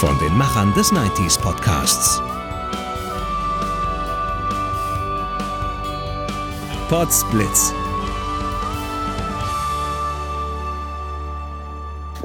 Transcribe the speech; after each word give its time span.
Von 0.00 0.18
den 0.18 0.34
Machern 0.34 0.72
des 0.72 0.92
90s 0.92 1.38
Podcasts. 1.38 2.22
Potsblitz. 6.88 7.74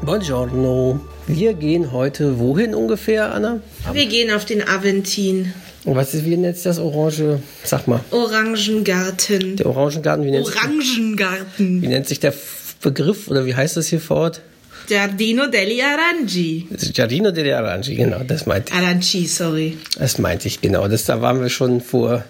Buongiorno. 0.02 1.02
Wir 1.28 1.54
gehen 1.54 1.92
heute 1.92 2.40
wohin 2.40 2.74
ungefähr, 2.74 3.34
Anna? 3.34 3.60
Wir 3.92 4.06
gehen 4.06 4.32
auf 4.32 4.46
den 4.46 4.66
Aventin. 4.66 5.54
Und 5.84 5.98
was 5.98 6.14
ist, 6.14 6.24
wie 6.24 6.38
nennt 6.38 6.56
sich 6.56 6.64
das 6.64 6.80
Orange? 6.80 7.42
Sag 7.66 7.90
mal. 7.90 8.00
Orangengarten. 8.12 9.58
Der 9.58 9.66
Orangengarten, 9.66 10.24
wie 10.24 10.32
nennt, 10.32 10.46
sich, 10.46 10.56
Orangengarten. 10.56 11.82
wie 11.82 11.88
nennt 11.90 12.08
sich 12.08 12.22
der 12.22 12.34
Begriff 12.82 13.28
oder 13.28 13.46
wie 13.46 13.54
heißt 13.54 13.76
das 13.76 13.88
hier 13.88 14.00
vor 14.00 14.16
Ort? 14.16 14.42
Giardino 14.88 15.48
degli 15.48 15.80
Aranci. 15.82 16.68
Giardino 16.94 17.32
degli 17.32 17.50
Aranci, 17.52 17.96
genau, 17.96 18.20
das 18.26 18.46
meinte 18.46 18.72
ich. 18.74 18.80
Aranci, 18.80 19.26
sorry. 19.28 19.78
Das 19.98 20.18
meinte 20.18 20.48
ich, 20.48 20.62
genau. 20.62 20.88
Das, 20.88 21.06
da 21.06 21.22
waren 21.22 21.42
wir 21.42 21.50
schon 21.50 21.82
vor 21.82 22.24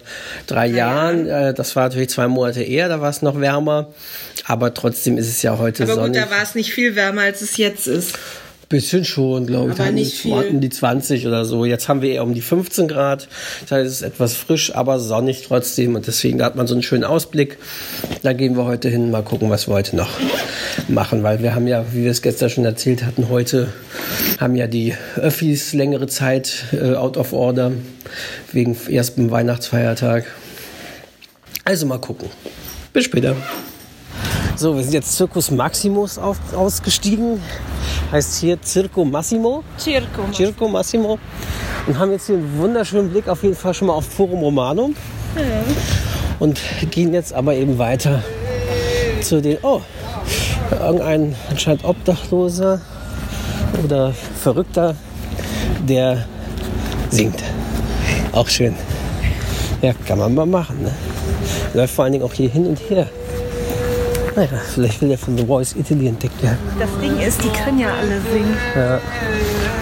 drei 0.46 0.66
Jahren. 0.66 1.26
Äh, 1.28 1.54
Das 1.54 1.76
war 1.76 1.84
natürlich 1.84 2.10
zwei 2.10 2.28
Monate 2.28 2.62
eher, 2.62 2.88
da 2.88 3.00
war 3.00 3.10
es 3.10 3.22
noch 3.22 3.40
wärmer. 3.40 3.88
Aber 4.44 4.72
trotzdem 4.74 5.18
ist 5.18 5.28
es 5.28 5.42
ja 5.42 5.58
heute 5.58 5.82
Aber 5.84 5.94
gut, 5.94 6.02
sonnig. 6.04 6.22
da 6.22 6.30
war 6.30 6.42
es 6.42 6.54
nicht 6.54 6.72
viel 6.72 6.94
wärmer, 6.94 7.22
als 7.22 7.40
es 7.42 7.56
jetzt 7.56 7.86
ist. 7.86 8.18
Bisschen 8.68 9.04
schon, 9.04 9.46
glaube 9.46 9.70
ich. 9.70 9.74
Aber 9.74 9.84
hatten 9.84 9.94
nicht 9.94 10.24
wir 10.24 10.42
viel. 10.42 10.50
Um 10.50 10.60
die 10.60 10.70
20 10.70 11.26
oder 11.26 11.44
so. 11.44 11.64
Jetzt 11.64 11.88
haben 11.88 12.02
wir 12.02 12.10
eher 12.10 12.24
um 12.24 12.34
die 12.34 12.40
15 12.40 12.88
Grad. 12.88 13.28
Das 13.62 13.70
heißt, 13.70 13.86
es 13.86 13.92
ist 13.98 14.02
etwas 14.02 14.34
frisch, 14.34 14.74
aber 14.74 14.98
sonnig 14.98 15.44
trotzdem. 15.46 15.94
Und 15.94 16.08
deswegen 16.08 16.42
hat 16.42 16.56
man 16.56 16.66
so 16.66 16.74
einen 16.74 16.82
schönen 16.82 17.04
Ausblick. 17.04 17.58
Da 18.22 18.32
gehen 18.32 18.56
wir 18.56 18.64
heute 18.64 18.88
hin, 18.88 19.12
mal 19.12 19.22
gucken, 19.22 19.50
was 19.50 19.68
wir 19.68 19.74
heute 19.74 19.94
noch 19.94 20.10
machen. 20.88 21.22
Weil 21.22 21.42
wir 21.42 21.54
haben 21.54 21.68
ja, 21.68 21.84
wie 21.92 22.02
wir 22.02 22.10
es 22.10 22.22
gestern 22.22 22.50
schon 22.50 22.64
erzählt 22.64 23.04
hatten, 23.04 23.28
heute 23.28 23.68
haben 24.40 24.56
ja 24.56 24.66
die 24.66 24.94
Öffis 25.14 25.72
längere 25.72 26.08
Zeit 26.08 26.64
äh, 26.72 26.94
out 26.94 27.16
of 27.16 27.32
order. 27.32 27.70
Wegen 28.50 28.76
ersten 28.90 29.30
Weihnachtsfeiertag. 29.30 30.24
Also 31.64 31.86
mal 31.86 31.98
gucken. 31.98 32.30
Bis 32.92 33.04
später. 33.04 33.36
So, 34.58 34.74
wir 34.74 34.82
sind 34.82 34.94
jetzt 34.94 35.14
Circus 35.14 35.50
Maximus 35.50 36.16
auf, 36.16 36.38
ausgestiegen. 36.54 37.42
Heißt 38.10 38.40
hier 38.40 38.56
Circo 38.64 39.04
Massimo. 39.04 39.62
Circo. 39.78 40.32
Circo 40.32 40.66
Massimo. 40.66 41.18
Und 41.86 41.98
haben 41.98 42.10
jetzt 42.12 42.26
hier 42.26 42.36
einen 42.36 42.58
wunderschönen 42.58 43.10
Blick 43.10 43.28
auf 43.28 43.42
jeden 43.42 43.54
Fall 43.54 43.74
schon 43.74 43.88
mal 43.88 43.92
auf 43.92 44.06
Forum 44.06 44.40
Romanum. 44.40 44.96
Und 46.38 46.58
gehen 46.90 47.12
jetzt 47.12 47.34
aber 47.34 47.54
eben 47.54 47.76
weiter 47.76 48.22
zu 49.20 49.42
den. 49.42 49.58
Oh, 49.60 49.82
irgendein 50.70 51.36
anscheinend 51.50 51.84
Obdachloser 51.84 52.80
oder 53.84 54.14
Verrückter, 54.42 54.96
der 55.86 56.24
singt. 57.10 57.42
Auch 58.32 58.48
schön. 58.48 58.74
Ja, 59.82 59.92
kann 60.06 60.18
man 60.18 60.34
mal 60.34 60.46
machen. 60.46 60.82
Ne? 60.82 60.94
Läuft 61.74 61.94
vor 61.94 62.04
allen 62.04 62.12
Dingen 62.14 62.24
auch 62.24 62.32
hier 62.32 62.48
hin 62.48 62.66
und 62.66 62.78
her. 62.88 63.06
Naja, 64.36 64.48
vielleicht 64.74 65.00
will 65.00 65.10
er 65.10 65.18
von 65.18 65.36
The 65.36 65.46
Voice 65.46 65.74
Italy 65.74 66.08
entdeckt 66.08 66.42
werden. 66.42 66.58
Das 66.78 66.90
Ding 67.00 67.18
ist, 67.18 67.42
die 67.42 67.48
können 67.48 67.78
ja 67.78 67.88
alle 67.88 68.20
singen. 68.20 68.56
Ja, 68.74 69.00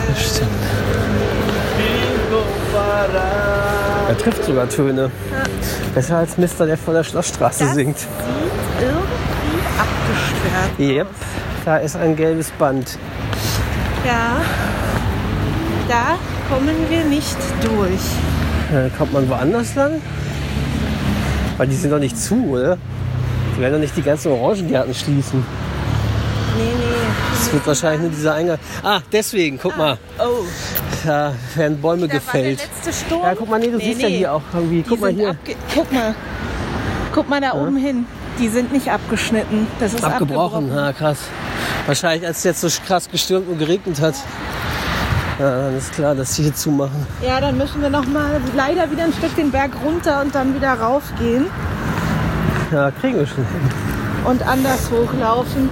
das 0.09 0.37
stimmt. 0.37 0.51
Er 4.09 4.19
trifft 4.19 4.45
sogar 4.45 4.69
Töne. 4.69 5.11
Besser 5.93 6.19
als 6.19 6.39
Mister, 6.39 6.67
der 6.67 6.79
vor 6.79 6.95
der 6.95 7.03
Schlossstraße 7.03 7.65
Das 7.65 7.75
singt. 7.75 7.97
Irgendwie 8.81 9.01
abgesperrt. 9.77 10.79
Yep, 10.79 11.09
da 11.65 11.77
ist 11.79 11.97
ein 11.97 12.15
gelbes 12.15 12.51
Band. 12.53 12.97
Ja. 14.07 14.37
Da 15.89 16.17
kommen 16.49 16.77
wir 16.89 17.05
nicht 17.05 17.37
durch. 17.63 18.01
Äh, 18.73 18.89
kommt 18.97 19.13
man 19.13 19.29
woanders 19.29 19.75
lang? 19.75 20.01
Weil 21.57 21.67
die 21.67 21.77
sind 21.77 21.91
doch 21.91 21.99
nicht 21.99 22.17
zu, 22.17 22.37
oder? 22.51 22.79
Die 23.57 23.61
werden 23.61 23.75
doch 23.75 23.81
nicht 23.81 23.97
die 23.97 24.03
ganzen 24.03 24.33
Orangengärten 24.33 24.95
schließen. 24.95 25.45
Nee, 26.57 26.63
nee. 26.65 26.85
Das 27.39 27.53
wird 27.53 27.67
wahrscheinlich 27.67 28.01
nur 28.03 28.11
dieser 28.11 28.35
Eingang. 28.35 28.59
Ah, 28.83 29.01
deswegen, 29.13 29.59
guck 29.61 29.77
mal. 29.77 29.99
Oh, 30.19 30.45
Da 31.05 31.33
werden 31.55 31.81
Bäume 31.81 32.03
da 32.09 32.15
war 32.15 32.21
der 32.21 32.21
gefällt. 32.21 32.59
letzte 32.59 32.93
Sturm. 33.07 33.23
Ja, 33.23 33.35
guck 33.37 33.49
mal, 33.51 33.61
nee, 33.61 33.71
du 33.71 33.79
siehst 33.79 34.01
ja 34.01 34.09
hier 34.09 34.33
auch 34.33 34.43
irgendwie. 34.53 34.83
Die 34.83 34.89
Guck 34.89 35.01
mal 35.01 35.11
hier. 35.13 35.37
Guck 35.75 35.93
mal. 35.93 36.15
Guck 37.13 37.29
mal 37.29 37.41
da 37.41 37.53
oben 37.55 37.77
hin. 37.77 38.07
Die 38.41 38.49
sind 38.49 38.73
nicht 38.73 38.91
abgeschnitten. 38.91 39.67
Das 39.79 39.95
ist 39.95 40.03
Abgebrochen, 40.03 40.65
abgebrochen. 40.65 40.77
ja 40.77 40.93
krass. 40.93 41.19
Wahrscheinlich, 41.87 42.27
als 42.27 42.39
es 42.39 42.45
jetzt 42.45 42.61
so 42.63 42.69
krass 42.87 43.09
gestürmt 43.11 43.49
und 43.49 43.59
geregnet 43.59 44.01
hat. 44.01 44.15
Ja, 45.39 45.51
dann 45.67 45.77
ist 45.77 45.93
klar, 45.93 46.15
dass 46.15 46.35
sie 46.35 46.45
hier 46.45 46.55
zumachen. 46.55 47.07
Ja, 47.25 47.41
dann 47.41 47.57
müssen 47.59 47.83
wir 47.83 47.91
noch 47.91 48.07
mal 48.07 48.41
leider 48.57 48.91
wieder 48.91 49.05
ein 49.05 49.13
Stück 49.13 49.35
den 49.37 49.51
Berg 49.51 49.73
runter 49.85 50.21
und 50.23 50.35
dann 50.35 50.55
wieder 50.55 50.73
raufgehen 50.75 51.47
Ja, 52.73 52.91
kriegen 52.91 53.19
wir 53.19 53.27
schon 53.27 53.45
und 54.25 54.43
anders 54.47 54.91
hochlaufen. 54.91 55.69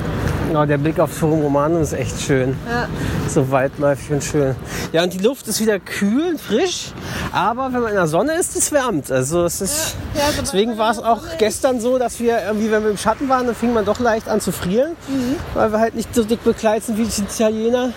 Ja, 0.53 0.67
der 0.67 0.77
Blick 0.77 1.01
auf 1.01 1.11
Forum 1.11 1.41
Romanum 1.41 1.81
ist 1.81 1.95
echt 1.95 2.21
schön. 2.21 2.57
Ja. 2.69 2.87
So 3.29 3.51
weitläufig 3.51 4.11
und 4.11 4.23
schön. 4.23 4.55
Ja, 4.93 5.03
und 5.03 5.15
die 5.15 5.19
Luft 5.19 5.49
ist 5.49 5.61
wieder 5.61 5.79
kühl, 5.79 6.37
frisch. 6.37 6.93
Aber 7.33 7.73
wenn 7.73 7.81
man 7.81 7.91
in 7.91 7.97
der 7.97 8.07
Sonne 8.07 8.35
ist, 8.35 8.55
es 8.57 8.71
wärmt. 8.71 9.11
Also 9.11 9.45
es 9.45 9.63
ist. 9.63 9.97
Ja, 10.15 10.25
sobald 10.27 10.43
Deswegen 10.43 10.71
man 10.73 10.79
war 10.79 10.91
es 10.91 10.99
auch 10.99 11.23
gestern 11.39 11.81
so, 11.81 11.99
dass 11.99 12.21
wir 12.21 12.43
irgendwie, 12.43 12.71
wenn 12.71 12.83
wir 12.83 12.91
im 12.91 12.99
Schatten 12.99 13.29
waren, 13.31 13.47
dann 13.47 13.55
fing 13.55 13.73
man 13.73 13.87
doch 13.87 13.99
leicht 13.99 14.29
an 14.29 14.41
zu 14.41 14.53
frieren, 14.53 14.93
weil 15.55 15.73
wir 15.73 15.79
halt 15.79 15.95
nicht 15.95 16.15
so 16.15 16.23
dick 16.23 16.45
bekleidet 16.45 16.85
sind 16.85 16.99
wie 16.99 17.05
die 17.05 17.23
Italiener. 17.23 17.93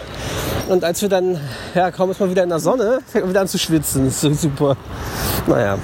Und 0.69 0.83
als 0.85 1.01
wir 1.01 1.09
dann, 1.09 1.39
ja, 1.73 1.91
kaum 1.91 2.09
ist 2.11 2.19
man 2.21 2.29
wieder 2.29 2.43
in 2.43 2.49
der 2.49 2.59
Sonne, 2.59 2.99
fängt 3.05 3.25
man 3.25 3.31
wieder 3.31 3.41
an 3.41 3.47
zu 3.47 3.57
schwitzen. 3.57 4.05
Das 4.05 4.15
ist 4.15 4.21
so 4.21 4.33
super. 4.33 4.77
Naja. 5.47 5.77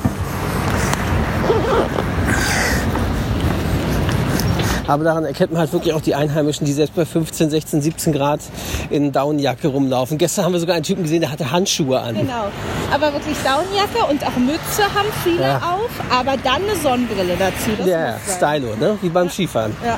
Aber 4.91 5.05
daran 5.05 5.23
erkennt 5.23 5.53
man 5.53 5.61
halt 5.61 5.71
wirklich 5.71 5.93
auch 5.93 6.01
die 6.01 6.15
Einheimischen, 6.15 6.65
die 6.65 6.73
selbst 6.73 6.95
bei 6.95 7.05
15, 7.05 7.49
16, 7.49 7.81
17 7.81 8.11
Grad 8.11 8.41
in 8.89 9.13
Downjacke 9.13 9.69
rumlaufen. 9.69 10.17
Gestern 10.17 10.43
haben 10.43 10.51
wir 10.51 10.59
sogar 10.59 10.75
einen 10.75 10.83
Typen 10.83 11.03
gesehen, 11.03 11.21
der 11.21 11.31
hatte 11.31 11.49
Handschuhe 11.49 11.97
an. 11.97 12.13
Genau. 12.15 12.47
Aber 12.93 13.13
wirklich 13.13 13.37
Downjacke 13.37 14.11
und 14.11 14.21
auch 14.27 14.35
Mütze 14.35 14.83
haben 14.93 15.07
viele 15.23 15.43
Ja. 15.43 15.57
auf, 15.59 15.89
aber 16.09 16.35
dann 16.35 16.55
eine 16.67 16.75
Sonnenbrille 16.75 17.37
dazu. 17.39 17.71
Das 17.77 17.87
Ja, 17.87 17.99
ja. 18.09 18.15
Stylo, 18.27 18.75
ne? 18.77 18.97
Wie 19.01 19.07
beim 19.07 19.29
Skifahren. 19.29 19.73
Ja. 19.85 19.97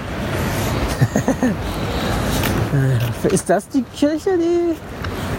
Ist 3.31 3.49
das 3.49 3.67
die 3.69 3.83
Kirche, 3.95 4.31
die 4.37 4.75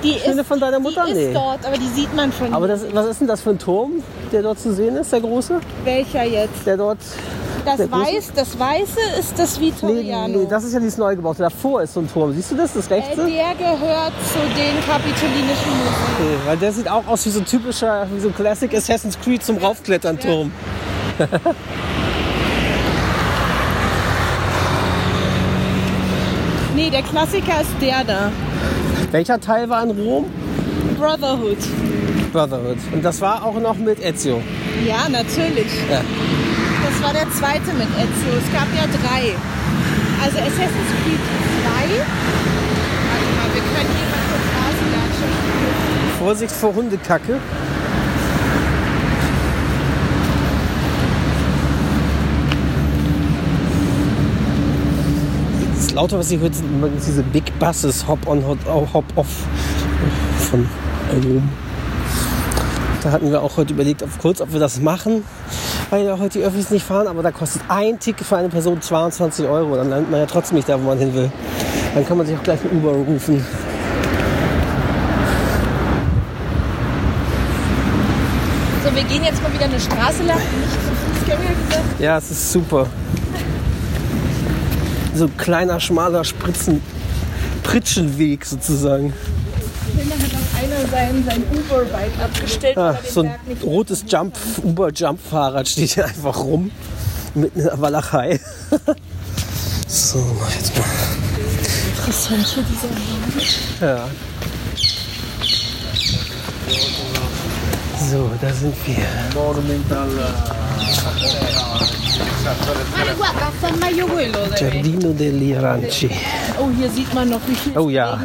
Die 0.02 0.18
Schöne 0.18 0.40
ist, 0.40 0.48
von 0.48 0.58
deiner 0.60 0.80
Mutter? 0.80 1.04
Die 1.06 1.12
Nee. 1.14 1.26
ist 1.28 1.34
dort, 1.36 1.64
aber 1.64 1.76
die 1.76 1.88
sieht 1.88 2.14
man 2.14 2.32
von 2.32 2.52
Aber 2.52 2.66
das, 2.68 2.80
was 2.92 3.06
ist 3.06 3.20
denn 3.20 3.28
das 3.28 3.40
für 3.40 3.50
ein 3.50 3.58
Turm, 3.58 4.02
der 4.32 4.42
dort 4.42 4.58
zu 4.58 4.72
sehen 4.74 4.96
ist, 4.96 5.12
der 5.12 5.20
große? 5.20 5.60
Welcher 5.84 6.24
jetzt? 6.24 6.66
Der 6.66 6.76
dort. 6.76 6.98
Das? 7.64 7.78
Weiß, 7.90 8.32
das 8.34 8.58
Weiße 8.58 9.00
ist 9.18 9.38
das 9.38 9.58
Nee, 9.58 9.66
Vittoriano. 9.68 10.38
nee, 10.40 10.46
das 10.48 10.64
ist 10.64 10.74
ja 10.74 10.80
dieses 10.80 10.98
Neugebaute. 10.98 11.42
Davor 11.42 11.82
ist 11.82 11.94
so 11.94 12.00
ein 12.00 12.12
Turm. 12.12 12.32
Siehst 12.34 12.50
du 12.50 12.56
das, 12.56 12.74
das 12.74 12.88
äh, 12.88 12.94
rechte? 12.94 13.16
der 13.24 13.54
gehört 13.54 14.12
zu 14.32 14.38
den 14.54 14.80
kapitolinischen 14.86 15.70
Museen. 15.70 15.94
Okay, 16.18 16.36
weil 16.46 16.56
der 16.58 16.72
sieht 16.72 16.88
auch 16.90 17.06
aus 17.06 17.24
wie 17.24 17.30
so 17.30 17.40
ein 17.40 17.46
typischer, 17.46 18.06
wie 18.12 18.20
so 18.20 18.28
ein 18.28 18.34
Classic 18.34 18.72
Assassin's 18.74 19.18
Creed 19.18 19.42
zum 19.42 19.56
Raufklettern-Turm. 19.58 20.52
Nee, 26.74 26.90
der 26.90 27.02
Klassiker 27.02 27.60
ist 27.60 27.70
der 27.80 28.02
da. 28.04 28.32
Welcher 29.12 29.40
Teil 29.40 29.68
war 29.68 29.84
in 29.84 29.90
Rom? 29.92 30.24
Brotherhood. 30.98 31.58
Brotherhood. 32.32 32.78
Und 32.92 33.04
das 33.04 33.20
war 33.20 33.44
auch 33.44 33.58
noch 33.60 33.76
mit 33.76 34.04
Ezio. 34.04 34.40
Ja, 34.84 35.08
natürlich. 35.08 35.68
Ja. 35.88 36.00
Das 36.94 37.02
war 37.02 37.12
der 37.12 37.30
zweite 37.32 37.72
mit 37.74 37.88
Ezio. 37.88 38.38
Es 38.38 38.52
gab 38.52 38.68
ja 38.74 38.86
drei. 38.86 39.34
Also 40.22 40.38
Assassin's 40.38 40.90
Creed 41.02 41.18
2. 41.18 41.98
Warte 43.10 43.30
mal, 43.34 43.48
wir 43.52 43.62
können 43.62 43.90
hier 43.96 44.08
mal 44.10 44.22
kurz 44.30 44.46
rauslatschen. 44.54 45.30
Vorsicht 46.18 46.52
vor 46.52 46.74
Hundekacke. 46.74 47.40
Das 55.74 55.90
Laute, 55.92 56.18
was 56.18 56.30
ihr 56.30 56.38
hört, 56.38 56.54
sind 56.54 56.78
übrigens 56.78 57.04
diese 57.04 57.22
Big 57.24 57.58
Buses, 57.58 58.06
Hop 58.06 58.26
on, 58.26 58.46
Hop, 58.46 58.58
oh, 59.16 59.24
von 60.38 60.68
Rom. 61.12 61.48
Da 63.02 63.10
hatten 63.10 63.30
wir 63.30 63.42
auch 63.42 63.56
heute 63.58 63.74
überlegt, 63.74 64.02
auf 64.02 64.18
kurz, 64.18 64.40
ob 64.40 64.52
wir 64.52 64.60
das 64.60 64.80
machen, 64.80 65.24
weil 65.94 66.06
ja 66.06 66.18
heute 66.18 66.40
die 66.40 66.44
Öffis 66.44 66.70
nicht 66.70 66.84
fahren, 66.84 67.06
aber 67.06 67.22
da 67.22 67.30
kostet 67.30 67.62
ein 67.68 68.00
Ticket 68.00 68.26
für 68.26 68.36
eine 68.36 68.48
Person 68.48 68.82
22 68.82 69.46
Euro. 69.46 69.76
Dann 69.76 69.90
landet 69.90 70.10
man 70.10 70.18
ja 70.18 70.26
trotzdem 70.26 70.56
nicht 70.56 70.68
da, 70.68 70.76
wo 70.76 70.86
man 70.86 70.98
hin 70.98 71.14
will. 71.14 71.30
Dann 71.94 72.04
kann 72.04 72.18
man 72.18 72.26
sich 72.26 72.36
auch 72.36 72.42
gleich 72.42 72.58
ein 72.64 72.76
Uber 72.76 72.90
rufen. 72.90 73.46
So, 78.82 78.92
wir 78.92 79.04
gehen 79.04 79.22
jetzt 79.22 79.40
mal 79.40 79.52
wieder 79.52 79.66
eine 79.66 79.78
Straße 79.78 80.24
lang, 80.24 80.38
nicht 80.38 81.26
gesagt. 81.26 82.00
Ja, 82.00 82.18
es 82.18 82.28
ist 82.28 82.50
super. 82.50 82.88
So 85.14 85.26
ein 85.26 85.36
kleiner, 85.36 85.78
schmaler 85.78 86.24
Spritzen, 86.24 86.82
Pritschenweg 87.62 88.44
sozusagen. 88.44 89.12
Hat 89.12 90.12
auch 90.12 90.23
einer 90.64 90.86
sein, 90.88 91.24
sein 91.26 91.42
Uber-Bike 91.52 92.18
abgestellt, 92.22 92.76
Ah, 92.76 92.96
so 93.08 93.22
ein 93.22 93.34
rotes 93.62 94.04
Jump, 94.08 94.36
Uber-Jump-Fahrrad 94.62 95.68
steht 95.68 95.90
hier 95.90 96.06
einfach 96.06 96.38
rum. 96.38 96.70
Mitten 97.34 97.58
in 97.60 97.64
der 97.66 97.80
Walachei. 97.80 98.40
so, 99.88 100.24
jetzt 100.54 100.76
mal. 100.76 100.84
interessant 101.96 102.46
hier 102.46 102.64
dieser 102.64 103.86
Ja. 103.86 104.08
So, 108.10 108.30
da 108.40 108.52
sind 108.52 108.74
wir. 108.86 108.96
Guarda, 109.32 109.60
Giardino 114.56 115.12
degli 115.12 115.54
Aranci. 115.56 116.10
Oh, 116.58 116.68
hier 116.76 116.90
sieht 116.90 117.12
man 117.14 117.30
noch, 117.30 117.40
wie 117.46 117.54
viel 117.54 117.78
Oh 117.78 117.88
ja. 117.88 118.20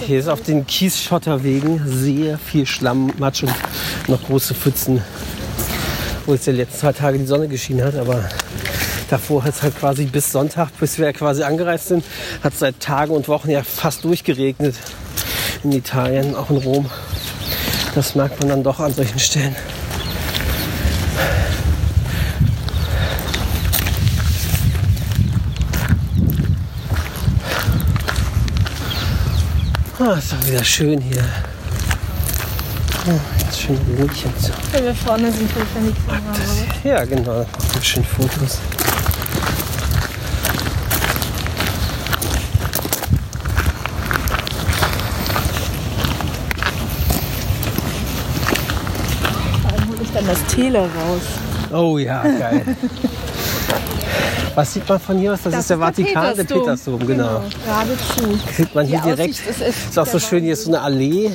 Hier 0.00 0.20
ist 0.20 0.28
auf 0.28 0.42
den 0.42 0.66
Kiesschotterwegen 0.66 1.82
sehr 1.86 2.38
viel 2.38 2.66
Schlamm, 2.66 3.12
Matsch 3.18 3.42
und 3.42 3.52
noch 4.08 4.22
große 4.22 4.54
Pfützen. 4.54 5.02
Wo 6.26 6.34
es 6.34 6.46
ja 6.46 6.52
die 6.52 6.60
letzten 6.60 6.78
zwei 6.78 6.92
Tage 6.92 7.18
die 7.18 7.26
Sonne 7.26 7.48
geschienen 7.48 7.84
hat, 7.84 7.96
aber 7.96 8.28
davor 9.08 9.44
hat 9.44 9.54
es 9.54 9.62
halt 9.62 9.78
quasi 9.78 10.04
bis 10.04 10.32
Sonntag, 10.32 10.70
bis 10.78 10.98
wir 10.98 11.12
quasi 11.12 11.42
angereist 11.42 11.88
sind, 11.88 12.04
hat 12.42 12.52
es 12.54 12.60
seit 12.60 12.80
Tagen 12.80 13.12
und 13.12 13.28
Wochen 13.28 13.50
ja 13.50 13.62
fast 13.62 14.04
durchgeregnet 14.04 14.76
in 15.64 15.72
Italien, 15.72 16.34
auch 16.34 16.50
in 16.50 16.58
Rom. 16.58 16.90
Das 17.94 18.14
merkt 18.14 18.38
man 18.40 18.48
dann 18.48 18.62
doch 18.62 18.78
an 18.80 18.94
solchen 18.94 19.18
Stellen. 19.18 19.56
Ah, 30.02 30.14
ist 30.14 30.32
doch 30.32 30.39
wieder 30.50 30.64
schön 30.64 31.00
hier. 31.00 31.22
Ah, 33.06 33.12
jetzt 33.38 33.60
schön 33.60 33.78
ruhig 33.98 34.24
und 34.24 34.40
so. 34.40 34.52
Wenn 34.72 34.84
wir 34.84 34.94
vorne 34.94 35.30
sind, 35.30 35.48
ich 35.48 35.64
dann 35.74 35.86
die 35.86 35.94
Kamera. 36.10 36.36
Ja, 36.82 37.04
genau. 37.04 37.38
Machen 37.40 37.82
schön 37.82 38.04
Fotos. 38.04 38.58
Vor 49.62 49.72
allem 49.72 49.88
hole 49.88 49.98
ich 50.02 50.10
dann 50.12 50.26
das 50.26 50.44
Tele 50.46 50.80
raus. 50.80 51.22
Oh 51.72 51.98
ja, 51.98 52.22
geil. 52.22 52.76
Was 54.54 54.74
sieht 54.74 54.88
man 54.88 55.00
von 55.00 55.18
hier 55.18 55.32
aus? 55.32 55.40
Das, 55.44 55.54
ist 55.54 55.70
der 55.70 55.78
Vatikan, 55.78 56.36
der 56.36 56.44
Petersdom, 56.44 57.06
genau. 57.06 57.42
Geradezu. 57.64 58.38
Kriegt 58.54 58.74
man 58.74 58.86
hier 58.86 58.98
Die 58.98 59.04
direkt. 59.04 59.34
Aussicht 59.34 59.48
ist 59.48 59.88
Ist 59.90 59.98
auch 59.98 60.06
so 60.06 60.18
schön, 60.18 60.42
hier 60.42 60.54
ist 60.54 60.64
so 60.64 60.70
eine 60.70 60.80
Allee. 60.80 61.30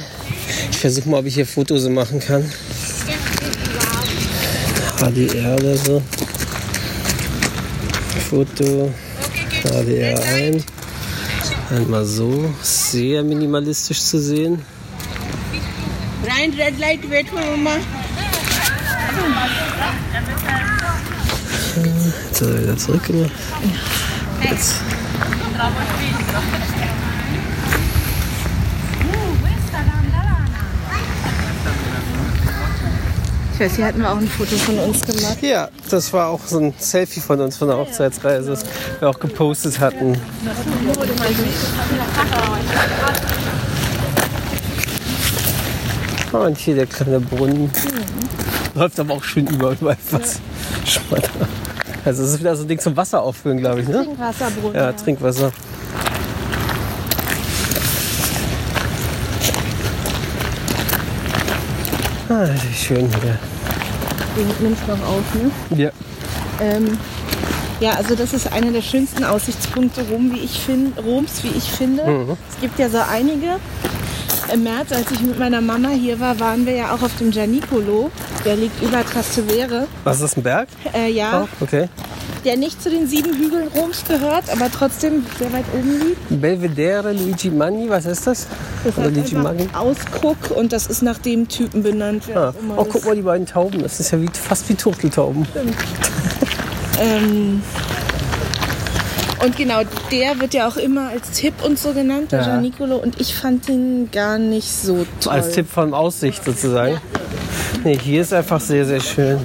Ich 0.72 0.78
versuche 0.78 1.10
mal, 1.10 1.20
ob 1.20 1.26
ich 1.26 1.36
hier 1.36 1.46
Fotos 1.46 1.88
machen 1.88 2.20
kann. 2.20 2.52
HDR 5.00 5.56
oder 5.56 5.78
so. 5.78 6.02
Foto. 8.30 8.92
HDR 9.64 10.22
ein. 10.24 10.64
Einmal 11.70 12.06
so. 12.06 12.54
Sehr 12.62 13.24
minimalistisch 13.24 14.02
zu 14.02 14.20
sehen. 14.20 14.64
Brian, 16.24 16.52
red 16.54 16.80
light, 16.80 17.10
wait 17.10 17.30
for 17.30 17.40
Mama. 17.40 17.78
Jetzt 22.36 22.50
er 22.50 22.64
wieder 22.64 22.78
zurückgemacht. 22.78 23.32
Jetzt. 24.44 24.74
Ich 33.54 33.60
weiß, 33.62 33.76
hier 33.78 33.86
hatten 33.86 34.02
wir 34.02 34.12
auch 34.12 34.18
ein 34.18 34.28
Foto 34.28 34.58
von 34.58 34.78
uns 34.80 35.02
gemacht. 35.06 35.38
Ja, 35.42 35.70
das 35.90 36.12
war 36.12 36.28
auch 36.28 36.42
so 36.46 36.60
ein 36.60 36.74
Selfie 36.78 37.22
von 37.22 37.40
uns 37.40 37.56
von 37.56 37.70
der 37.70 37.78
Hochzeitsreise, 37.78 38.50
das 38.50 38.66
wir 39.00 39.10
auch 39.10 39.20
gepostet 39.20 39.80
hatten. 39.80 40.20
Oh, 46.34 46.38
und 46.40 46.58
hier 46.58 46.76
der 46.76 46.88
kleine 46.88 47.22
Brunnen. 47.22 47.72
Läuft 48.74 49.00
aber 49.00 49.14
auch 49.14 49.24
schön 49.24 49.48
über, 49.48 49.72
überall 49.72 49.96
was. 50.12 50.42
Schmatter. 50.84 51.48
Also 52.06 52.24
es 52.24 52.34
ist 52.34 52.40
wieder 52.40 52.56
so 52.56 52.64
ein 52.64 52.68
Ding 52.68 52.80
zum 52.80 52.96
Wasser 52.96 53.22
auffüllen, 53.22 53.58
glaube 53.58 53.82
ich, 53.82 53.88
ne? 53.88 54.06
Wasserbrunnen. 54.18 54.76
Ja, 54.76 54.92
Trinkwasser. 54.92 55.52
Ah, 62.30 62.48
wie 62.48 62.76
schön 62.76 63.10
hier. 63.10 63.40
Den 64.38 64.48
nimmst 64.60 64.84
du 64.86 64.92
noch 64.92 65.08
auf, 65.08 65.24
ne? 65.34 65.52
Ja. 65.84 65.90
Ähm, 66.62 66.98
ja, 67.80 67.94
also 67.94 68.16
das 68.16 68.34
ist 68.34 68.52
einer 68.52 68.72
der 68.72 68.82
schönsten 68.84 69.24
Aussichtspunkte 69.24 70.08
Rom, 70.10 70.32
wie 70.32 70.40
ich 70.40 70.60
find, 70.60 70.98
Roms, 71.04 71.44
wie 71.44 71.58
ich 71.58 71.64
finde. 71.64 72.38
Es 72.50 72.60
gibt 72.62 72.78
ja 72.78 72.90
so 72.90 73.00
einige. 73.00 73.58
Im 74.54 74.64
März, 74.64 74.92
als 74.92 75.10
ich 75.12 75.22
mit 75.22 75.40
meiner 75.40 75.60
Mama 75.62 75.90
hier 75.90 76.20
war, 76.20 76.40
waren 76.40 76.66
wir 76.66 76.74
ja 76.74 76.94
auch 76.94 77.02
auf 77.02 77.16
dem 77.18 77.32
Gianicolo. 77.32 78.12
Der 78.46 78.56
liegt 78.56 78.82
über 78.82 79.04
Trastevere. 79.04 79.88
Was 80.04 80.18
ist 80.18 80.24
das, 80.24 80.38
ein 80.38 80.44
Berg? 80.44 80.68
Äh, 80.94 81.12
ja, 81.12 81.42
Auch? 81.42 81.48
Okay. 81.62 81.90
der 82.46 82.56
nicht 82.58 82.82
zu 82.82 82.90
den 82.92 83.08
sieben 83.08 83.34
Hügeln 83.36 83.68
Roms 83.76 84.04
gehört, 84.08 84.50
aber 84.52 84.72
trotzdem 84.72 85.26
sehr 85.40 85.52
weit 85.52 85.66
oben 85.74 86.00
liegt. 86.00 86.42
Belvedere 86.42 87.14
Luigi 87.14 87.50
Magni, 87.50 87.90
was 87.90 88.06
ist 88.06 88.28
das? 88.28 88.46
Das 88.84 88.98
Oder 88.98 89.10
Luigi 89.10 89.36
Magni? 89.36 89.68
Ausguck 89.74 90.52
und 90.56 90.72
das 90.72 90.86
ist 90.88 91.02
nach 91.02 91.18
dem 91.18 91.48
Typen 91.48 91.82
benannt. 91.82 92.26
Ah. 92.36 92.54
Oh, 92.78 92.86
guck 92.86 93.04
mal, 93.06 93.16
die 93.16 93.24
beiden 93.24 93.48
Tauben. 93.48 93.82
Das 93.82 94.00
ist 94.00 94.12
ja 94.12 94.22
wie, 94.22 94.30
fast 94.32 94.70
wie 94.70 94.76
Turteltauben. 94.76 95.48
Ähm, 96.98 97.62
und 99.44 99.58
genau, 99.58 99.82
der 100.12 100.40
wird 100.40 100.54
ja 100.54 100.68
auch 100.68 100.78
immer 100.78 101.10
als 101.10 101.32
Tipp 101.32 101.54
und 101.64 101.78
so 101.80 101.94
genannt, 101.94 102.32
der 102.32 102.40
Ja. 102.42 102.46
Gianicolo. 102.46 102.98
Und 102.98 103.20
ich 103.20 103.36
fand 103.36 103.68
ihn 103.70 104.10
gar 104.12 104.38
nicht 104.38 104.72
so 104.72 105.06
toll. 105.20 105.34
Als 105.34 105.52
Tipp 105.52 105.70
von 105.70 105.94
Aussicht 105.94 106.44
sozusagen. 106.44 106.98
Nee, 107.84 107.98
hier 108.02 108.22
ist 108.22 108.34
einfach 108.34 108.60
sehr, 108.60 108.86
sehr 108.86 109.02
schön. 109.02 109.40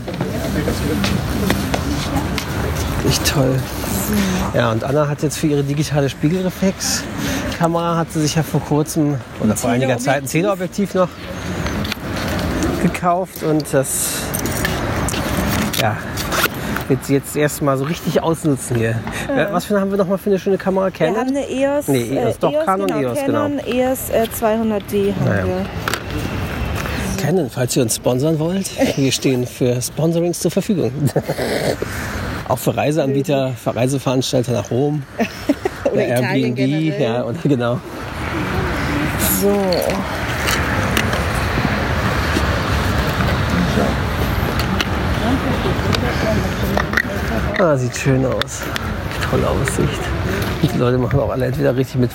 Echt 3.09 3.27
toll. 3.27 3.59
Ja, 4.55 4.73
und 4.73 4.83
Anna 4.85 5.09
hat 5.09 5.23
jetzt 5.23 5.39
für 5.39 5.47
ihre 5.47 5.63
digitale 5.63 6.09
Spiegelreflexkamera 6.09 7.97
hat 7.97 8.13
sie 8.13 8.21
sich 8.23 8.35
ja 8.35 8.43
vor 8.43 8.61
kurzem 8.61 9.17
oder 9.41 9.57
vor 9.57 9.71
einiger 9.71 9.99
Zeit 9.99 10.23
ein 10.23 10.27
Teleobjektiv 10.27 10.95
noch 10.95 11.09
gekauft 12.83 13.43
und 13.43 13.65
das 13.73 14.09
ja, 15.81 15.97
wird 16.91 17.05
sie 17.07 17.15
jetzt 17.15 17.35
erstmal 17.37 17.79
so 17.79 17.85
richtig 17.85 18.23
ausnutzen 18.23 18.77
hier. 18.77 18.91
Äh, 19.35 19.47
Was 19.53 19.65
für 19.65 19.75
eine 19.75 19.81
haben 19.81 19.91
wir 19.91 19.97
noch 19.99 20.09
mal 20.09 20.19
für 20.19 20.29
eine 20.31 20.39
schöne 20.39 20.59
Kamera? 20.59 20.87
wir 20.87 20.91
Canon? 20.91 21.17
haben 21.17 21.29
eine 21.29 21.49
EOS, 21.49 21.89
Nee, 21.89 22.17
EOS, 22.19 22.39
doch, 22.39 22.53
Canon 22.67 22.89
EOS, 22.91 23.19
genau. 23.25 23.43
Canon 23.43 23.59
EOS 23.61 24.11
äh, 24.11 24.27
200D 24.39 25.15
haben 25.15 25.25
Naja. 25.25 25.45
wir. 25.47 25.67
Canon, 27.23 27.49
falls 27.51 27.77
ihr 27.77 27.83
uns 27.83 27.97
sponsern 27.97 28.39
wollt, 28.39 28.71
wir 28.99 29.13
stehen 29.13 29.47
für 29.47 29.81
Sponsorings 29.81 30.41
zur 30.41 30.51
Verfügung. 30.51 30.91
Auch 32.49 32.59
für 32.59 32.77
Reiseanbieter, 32.77 33.53
für 33.63 33.75
Reiseveranstalter 33.77 34.53
nach 34.53 34.71
Rom, 34.71 35.03
Oder 35.93 36.03
Airbnb, 36.03 36.57
generell. 36.57 37.01
ja, 37.03 37.23
und 37.23 37.41
genau. 37.43 37.79
So. 39.41 39.49
Ah, 47.61 47.77
sieht 47.77 47.95
schön 47.95 48.25
aus. 48.25 48.63
Tolle 49.31 49.47
Aussicht. 49.47 50.01
Die 50.63 50.79
Leute 50.79 50.97
machen 50.97 51.21
auch 51.21 51.29
alle 51.29 51.45
entweder 51.45 51.77
richtig 51.77 52.01
mit, 52.01 52.11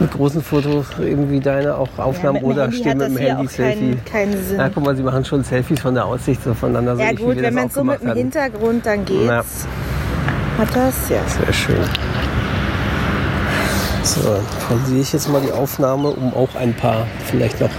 mit 0.00 0.10
großen 0.10 0.42
Fotos, 0.42 0.86
eben 0.98 1.30
wie 1.30 1.40
deine, 1.40 1.76
auch 1.76 1.90
Aufnahmen 1.98 2.38
dem 2.38 2.44
oder 2.46 2.62
Handy 2.62 2.76
stehen 2.78 2.96
mit 2.96 3.08
dem 3.08 3.16
Handy 3.18 3.46
auch 3.46 3.50
Selfie. 3.50 3.96
keinen, 3.96 4.04
keinen 4.06 4.46
Sinn. 4.46 4.58
Ja, 4.58 4.70
guck 4.70 4.82
mal, 4.82 4.96
sie 4.96 5.02
machen 5.02 5.26
schon 5.26 5.44
Selfies 5.44 5.80
von 5.80 5.94
der 5.94 6.06
Aussicht 6.06 6.42
so 6.42 6.54
voneinander. 6.54 6.96
So 6.96 7.02
Ja 7.02 7.10
wie 7.10 7.16
gut, 7.16 7.36
wenn 7.36 7.52
man 7.52 7.68
so 7.68 7.84
mit 7.84 8.02
dem. 8.02 8.14
Hintergrund, 8.14 8.86
dann 8.86 9.04
geht's. 9.04 9.26
Ja. 9.26 9.44
Hat 10.56 10.74
das? 10.74 11.10
Ja. 11.10 11.20
Sehr 11.26 11.52
schön. 11.52 11.76
So, 14.04 14.22
dann 14.22 14.40
pausiere 14.66 15.00
ich 15.00 15.12
jetzt 15.12 15.28
mal 15.28 15.42
die 15.42 15.52
Aufnahme, 15.52 16.08
um 16.08 16.32
auch 16.32 16.54
ein 16.58 16.72
paar 16.72 17.06
vielleicht 17.26 17.60
noch 17.60 17.70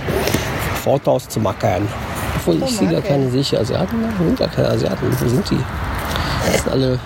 Fotos 0.84 1.28
zu 1.28 1.40
machen. 1.40 1.88
Obwohl 2.36 2.62
ich 2.64 2.78
sehe 2.78 2.88
gar 2.88 3.02
keine 3.02 3.32
sicher 3.32 3.62
Asiaten. 3.62 3.96
Da 4.00 4.24
sind 4.24 4.38
gar 4.38 4.48
keine 4.48 4.68
Asiaten. 4.70 5.08
Wo 5.20 5.28
sind 5.28 5.50
die? 5.50 5.58
Sind 6.52 6.72
alle 6.72 7.00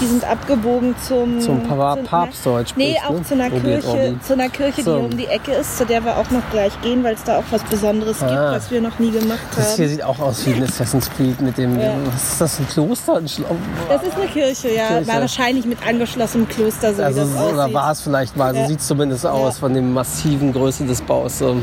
Die 0.00 0.06
sind 0.06 0.24
abgebogen 0.30 0.94
zum... 1.06 1.40
Zum 1.40 1.62
Papstdeutsch 1.62 2.72
Nee, 2.76 2.96
auch 3.06 3.12
ne? 3.14 3.22
zu 3.24 3.34
einer 3.34 3.50
Kirche, 3.50 4.14
zu 4.24 4.32
einer 4.34 4.48
Kirche, 4.48 4.82
So. 4.82 4.98
die 4.98 5.04
um 5.04 5.16
die 5.16 5.26
Ecke 5.26 5.52
ist, 5.52 5.76
zu 5.78 5.84
der 5.86 6.04
wir 6.04 6.16
auch 6.16 6.30
noch 6.30 6.42
gleich 6.50 6.72
gehen, 6.82 7.02
weil 7.04 7.14
es 7.14 7.24
da 7.24 7.38
auch 7.38 7.44
was 7.50 7.62
Besonderes 7.64 8.18
gibt, 8.20 8.30
Ah. 8.30 8.52
was 8.52 8.70
wir 8.70 8.80
noch 8.80 8.98
nie 8.98 9.10
gemacht 9.10 9.38
Das 9.56 9.76
hier 9.76 9.86
haben. 9.86 9.90
sieht 9.92 10.02
auch 10.04 10.18
aus 10.20 10.46
wie 10.46 10.54
ein 10.54 10.62
Assassin's 10.62 11.10
Creed 11.10 11.40
mit 11.40 11.58
dem. 11.58 11.78
Ja. 11.80 11.92
Was 12.12 12.22
ist 12.32 12.40
das? 12.40 12.58
Ein 12.60 12.68
Kloster? 12.68 13.16
Ein 13.16 13.28
Schlo 13.28 13.44
Das 13.88 14.02
ist 14.02 14.14
eine 14.16 14.26
Kirche, 14.26 14.68
ja. 14.74 14.86
Kirche. 14.88 15.08
War 15.08 15.20
wahrscheinlich 15.20 15.66
mit 15.66 15.78
angeschlossenem 15.86 16.48
Kloster, 16.48 16.94
so 16.94 17.02
also, 17.02 17.22
oder 17.22 17.72
war 17.72 17.90
es 17.92 18.00
vielleicht 18.00 18.36
mal? 18.36 18.54
So 18.54 18.60
Ja. 18.60 18.66
sieht 18.68 18.80
es 18.80 18.86
zumindest 18.86 19.26
aus 19.26 19.54
Ja. 19.56 19.60
von 19.60 19.74
dem 19.74 19.92
massiven 19.92 20.52
Größe 20.52 20.84
des 20.84 21.02
Baus. 21.02 21.38
So. 21.38 21.56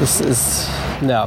Das 0.00 0.20
ist, 0.20 0.68
ja, 1.06 1.26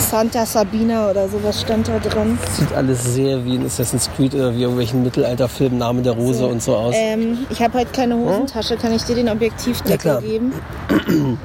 Santa 0.00 0.44
Sabina 0.46 1.10
oder 1.10 1.28
sowas 1.28 1.60
stand 1.60 1.88
da 1.88 1.98
dran. 1.98 2.38
sieht 2.56 2.72
alles 2.72 3.14
sehr 3.14 3.44
wie 3.44 3.54
in 3.56 3.64
Assassin's 3.66 4.08
Creed 4.16 4.34
oder 4.34 4.54
wie 4.54 4.62
irgendwelchen 4.62 5.02
Mittelalterfilmen 5.02 5.78
Name 5.78 6.02
der 6.02 6.12
Rose 6.12 6.46
und 6.46 6.62
so 6.62 6.74
aus. 6.76 6.94
Ähm, 6.96 7.38
ich 7.50 7.62
habe 7.62 7.78
heute 7.78 7.92
keine 7.92 8.16
Hosentasche. 8.16 8.76
Kann 8.76 8.92
ich 8.92 9.02
dir 9.04 9.14
den 9.14 9.26
Ja, 9.26 9.32
Objektivdeckel 9.32 9.98
klar. 9.98 10.20
geben? 10.22 10.52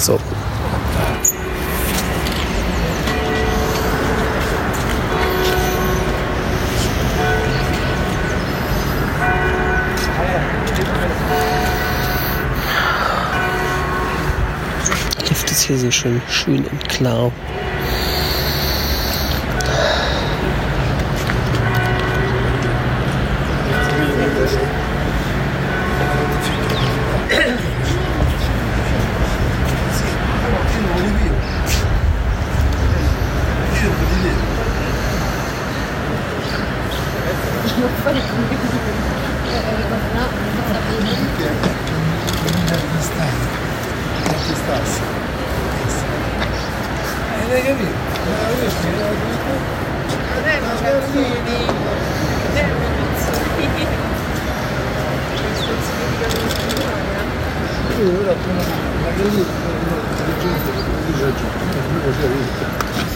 So. 0.00 0.16
Hier 15.68 15.76
so 15.76 15.90
schön, 15.90 16.22
schön 16.30 16.64
und 16.64 16.88
klar. 16.88 17.30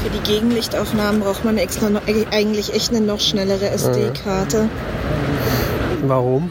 Für 0.02 0.11
die 0.72 0.76
Gegenlichtaufnahmen 0.78 1.20
braucht 1.20 1.44
man 1.44 1.58
extra 1.58 1.88
äh, 2.06 2.24
eigentlich 2.30 2.72
echt 2.74 2.90
eine 2.90 3.00
noch 3.00 3.20
schnellere 3.20 3.68
SD-Karte. 3.70 4.68
Warum? 6.06 6.50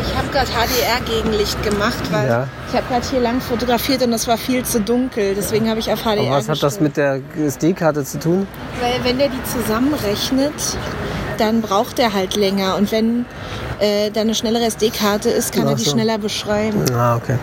Ich 0.00 0.16
habe 0.16 0.28
gerade 0.32 0.48
HDR-Gegenlicht 0.50 1.62
gemacht, 1.62 2.02
weil 2.10 2.26
Ja. 2.28 2.48
ich 2.68 2.74
habe 2.76 2.86
gerade 2.88 3.06
hier 3.08 3.20
lang 3.20 3.40
fotografiert 3.40 4.02
und 4.02 4.12
es 4.12 4.26
war 4.26 4.36
viel 4.38 4.64
zu 4.64 4.80
dunkel. 4.80 5.34
Deswegen 5.36 5.68
habe 5.68 5.80
ich 5.80 5.92
auf 5.92 6.02
HDR 6.02 6.20
Aber 6.26 6.36
was 6.38 6.48
hat 6.48 6.62
das 6.62 6.80
mit 6.80 6.96
der 6.96 7.20
SD-Karte 7.38 8.04
zu 8.04 8.18
tun? 8.18 8.46
Weil 8.80 9.04
wenn 9.04 9.18
der 9.18 9.28
die 9.28 9.42
zusammenrechnet, 9.44 10.52
dann 11.38 11.60
braucht 11.62 11.98
er 11.98 12.12
halt 12.12 12.36
länger. 12.36 12.76
Und 12.76 12.90
wenn 12.90 13.26
äh, 13.78 14.10
da 14.10 14.22
eine 14.22 14.34
schnellere 14.34 14.64
SD-Karte 14.64 15.28
ist, 15.30 15.52
kann 15.54 15.64
Ach 15.66 15.70
er 15.70 15.76
die 15.76 15.84
so. 15.84 15.90
schneller 15.92 16.18
beschreiben. 16.18 16.84
Ah, 16.94 17.16
okay. 17.16 17.36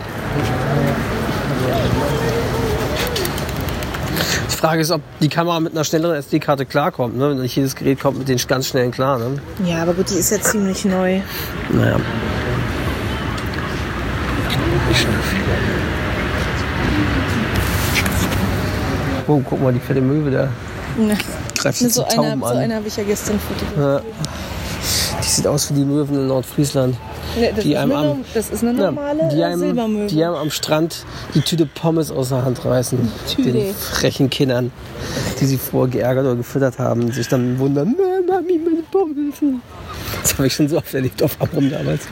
Die 4.60 4.66
Frage 4.66 4.82
ist, 4.82 4.90
ob 4.90 5.00
die 5.20 5.30
Kamera 5.30 5.58
mit 5.58 5.72
einer 5.72 5.84
schnelleren 5.84 6.16
SD-Karte 6.16 6.66
klarkommt. 6.66 7.16
Ne? 7.16 7.34
Nicht 7.34 7.56
jedes 7.56 7.74
Gerät 7.74 7.98
kommt 7.98 8.18
mit 8.18 8.28
den 8.28 8.36
ganz 8.46 8.66
schnellen 8.66 8.90
klar. 8.90 9.18
Ne? 9.18 9.40
Ja, 9.64 9.80
aber 9.80 9.94
gut, 9.94 10.10
die 10.10 10.16
ist 10.16 10.30
ja 10.32 10.38
ziemlich 10.38 10.84
neu. 10.84 11.20
Naja. 11.70 11.96
Oh, 19.26 19.40
guck 19.48 19.62
mal, 19.62 19.72
die 19.72 19.80
fette 19.80 20.02
Möwe 20.02 20.30
da. 20.30 20.48
Ja. 21.08 21.14
Greift 21.56 21.78
So 21.78 22.04
einer, 22.04 22.36
so 22.36 22.44
an. 22.44 22.56
einer 22.58 22.74
habe 22.74 22.88
ich 22.88 22.96
ja 22.98 23.04
gestern 23.04 23.40
fotografiert. 23.40 24.04
Ja. 24.04 24.30
Sieht 25.30 25.46
aus 25.46 25.70
wie 25.70 25.74
die 25.74 25.84
Möwen 25.84 26.16
in 26.16 26.26
Nordfriesland. 26.26 26.96
Nee, 27.38 27.50
das, 27.54 27.62
die 27.64 27.72
ist 27.72 27.78
einem 27.78 27.92
eine, 27.96 28.08
am- 28.10 28.24
das 28.34 28.50
ist 28.50 28.62
eine 28.64 28.72
normale 28.72 29.28
die, 29.32 29.40
äh, 29.40 29.44
einem, 29.44 29.60
Silbermöwe. 29.60 30.06
die 30.08 30.24
einem 30.24 30.34
am 30.34 30.50
Strand 30.50 31.04
die 31.34 31.40
Tüte 31.40 31.66
Pommes 31.66 32.10
aus 32.10 32.30
der 32.30 32.44
Hand 32.44 32.64
reißen. 32.64 32.98
Tüte. 33.32 33.52
Den 33.52 33.74
frechen 33.74 34.28
Kindern, 34.28 34.72
die 35.40 35.46
sie 35.46 35.56
vorher 35.56 35.90
geärgert 35.92 36.24
oder 36.26 36.34
gefüttert 36.36 36.78
haben, 36.80 37.02
und 37.04 37.14
sich 37.14 37.28
dann 37.28 37.58
wundern, 37.60 37.94
"Nein, 37.96 38.26
Mami, 38.26 38.58
meine 38.58 38.82
Pommes. 38.90 39.34
Das 40.22 40.34
habe 40.34 40.48
ich 40.48 40.52
schon 40.52 40.68
so 40.68 40.78
oft 40.78 40.92
erlebt 40.92 41.22
auf 41.22 41.36
Amrum 41.40 41.70
damals. 41.70 42.02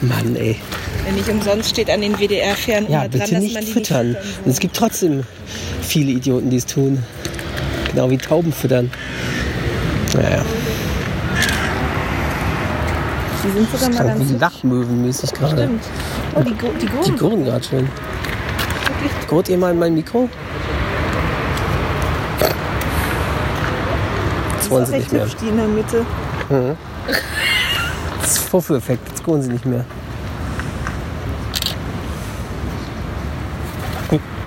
Mann, 0.00 0.34
ey. 0.34 0.56
Wenn 1.04 1.14
nicht 1.14 1.28
umsonst 1.28 1.70
steht 1.70 1.88
an 1.90 2.00
den 2.00 2.18
WDR-Fernen 2.18 2.90
Ja, 2.90 3.06
dran, 3.06 3.20
dass 3.20 3.30
nicht 3.30 3.54
man 3.54 3.64
die 3.64 3.70
füttern. 3.72 4.08
nicht 4.08 4.16
Und 4.18 4.24
füttern 4.24 4.50
es 4.50 4.58
gibt 4.58 4.76
trotzdem 4.76 5.22
viele 5.80 6.10
Idioten, 6.10 6.50
die 6.50 6.56
es 6.56 6.66
tun. 6.66 7.02
Genau 7.92 8.10
wie 8.10 8.18
Tauben 8.18 8.52
füttern. 8.52 8.90
Naja. 10.14 10.44
Die 13.44 13.50
sind 13.50 13.70
sogar 13.70 13.90
mal 13.90 14.16
ganz 14.18 14.30
wie 14.30 14.36
Lachmöwenmäßig 14.38 15.32
gerade. 15.32 15.56
Stimmt. 15.64 15.84
Oh, 16.34 16.40
die, 16.42 16.56
Gru- 16.56 16.72
die 16.80 16.86
Die 16.86 16.92
Gurren. 16.92 17.16
gurren 17.18 17.44
gerade 17.44 17.64
schön. 17.64 17.88
Gurt 19.28 19.48
ihr 19.48 19.58
mal 19.58 19.72
in 19.72 19.78
mein 19.78 19.94
Mikro? 19.94 20.28
Jetzt 24.56 24.70
wollen 24.70 24.86
sie 24.86 24.96
nicht 24.96 25.12
mehr. 25.12 25.22
hübsch, 25.24 25.36
die 25.40 25.48
in 25.48 25.56
der 25.56 25.66
Mitte. 25.68 26.06
Das 28.22 28.38
ist 28.38 28.48
Vorführeffekt, 28.48 29.06
jetzt 29.10 29.22
gurren 29.22 29.42
sie 29.42 29.50
nicht 29.50 29.66
mehr. 29.66 29.84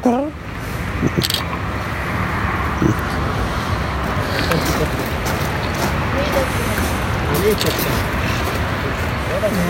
Ja, 0.03 0.23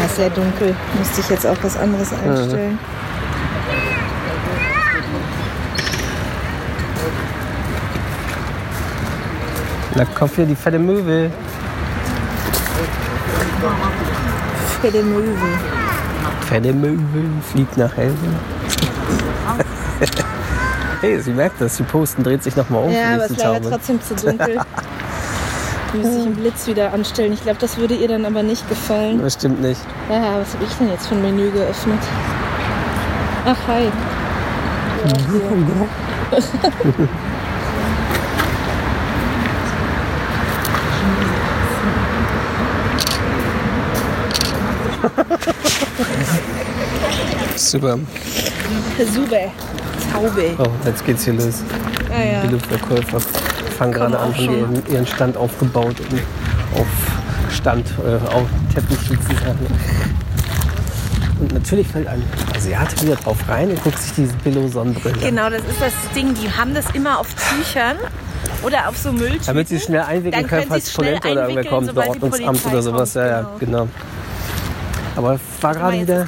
ist 0.05 0.06
sehr 0.17 0.29
dunkel. 0.31 0.75
Müsste 0.97 1.21
ich 1.21 1.29
jetzt 1.29 1.45
auch 1.45 1.55
was 1.61 1.77
anderes 1.77 2.11
einstellen. 2.11 2.79
Na, 9.95 10.05
komm 10.15 10.29
hier, 10.35 10.45
die 10.45 10.55
fette 10.55 10.79
Möwe. 10.79 11.31
Fette 14.81 15.03
Möwe. 15.03 15.35
Fette 16.47 16.73
Möwe 16.73 16.97
fliegt 17.51 17.77
nach 17.77 17.95
Hause. 17.95 18.15
hey, 21.01 21.19
sie 21.19 21.31
merkt 21.31 21.61
das, 21.61 21.77
sie 21.77 21.83
posten, 21.83 22.23
dreht 22.23 22.43
sich 22.43 22.55
nochmal 22.55 22.83
um. 22.83 22.91
Ja, 22.91 23.13
aber 23.13 23.23
es 23.23 23.27
die 23.29 23.33
ist 23.35 23.43
leider 23.43 23.69
trotzdem 23.69 24.01
zu 24.01 24.15
dunkel. 24.15 24.59
Müsste 25.93 26.19
ich 26.19 26.25
einen 26.25 26.35
Blitz 26.35 26.67
wieder 26.67 26.93
anstellen. 26.93 27.33
Ich 27.33 27.41
glaube, 27.43 27.59
das 27.59 27.77
würde 27.77 27.95
ihr 27.95 28.07
dann 28.07 28.25
aber 28.25 28.43
nicht 28.43 28.67
gefallen. 28.69 29.21
Das 29.21 29.33
stimmt 29.33 29.61
nicht. 29.61 29.79
Ja, 30.09 30.39
was 30.39 30.53
habe 30.53 30.63
ich 30.63 30.73
denn 30.73 30.89
jetzt 30.89 31.07
für 31.07 31.15
ein 31.15 31.21
Menü 31.21 31.49
geöffnet? 31.51 31.99
Ach, 33.45 33.55
hi. 33.67 33.89
Super. 47.55 47.97
Super. 49.13 49.51
Taube. 50.11 50.55
Oh, 50.59 50.67
jetzt 50.85 51.05
geht's 51.05 51.23
hier 51.23 51.33
los. 51.33 51.63
Ah, 52.13 52.23
ja. 52.23 52.41
Die 52.41 52.53
Luftverkäufer 52.53 53.19
fangen 53.77 53.93
gerade 53.93 54.19
an, 54.19 54.35
haben 54.35 54.43
ihren, 54.43 54.87
ihren 54.91 55.07
Stand 55.07 55.37
aufgebaut 55.37 55.95
und 55.99 56.21
auf 56.79 56.87
Stand, 57.53 57.87
äh, 58.05 58.15
auf 58.33 58.47
Teppich 58.73 58.99
sozusagen. 58.99 59.67
Und 61.39 61.53
natürlich 61.53 61.87
fällt 61.87 62.07
ein 62.07 62.23
Asiate 62.55 62.99
wieder 63.03 63.15
drauf 63.15 63.37
rein 63.47 63.69
und 63.69 63.83
guckt 63.83 63.99
sich 63.99 64.13
diese 64.13 64.33
Billo-Sonnenbrille. 64.43 65.17
Genau, 65.19 65.49
das 65.49 65.61
ist 65.61 65.79
das 65.79 65.93
Ding. 66.15 66.33
Die 66.33 66.49
haben 66.51 66.73
das 66.73 66.89
immer 66.95 67.19
auf 67.19 67.27
Tüchern 67.35 67.97
oder 68.63 68.89
auf 68.89 68.97
so 68.97 69.11
Mülltüten. 69.11 69.45
Damit 69.45 69.67
sie 69.67 69.79
schnell 69.79 70.01
einwickeln 70.01 70.47
können, 70.47 70.65
falls 70.67 70.91
Polente 70.91 71.31
oder 71.31 71.47
irgendwer 71.47 71.65
kommt, 71.65 71.89
oder 71.91 72.07
Ordnungsamt 72.07 72.65
oder 72.65 72.81
sowas. 72.81 73.13
kommt, 73.13 73.25
ja, 73.25 73.41
ja, 73.41 73.49
genau. 73.59 73.87
Aber 75.15 75.39
war 75.61 75.73
gerade 75.73 75.99
wieder, 75.99 76.27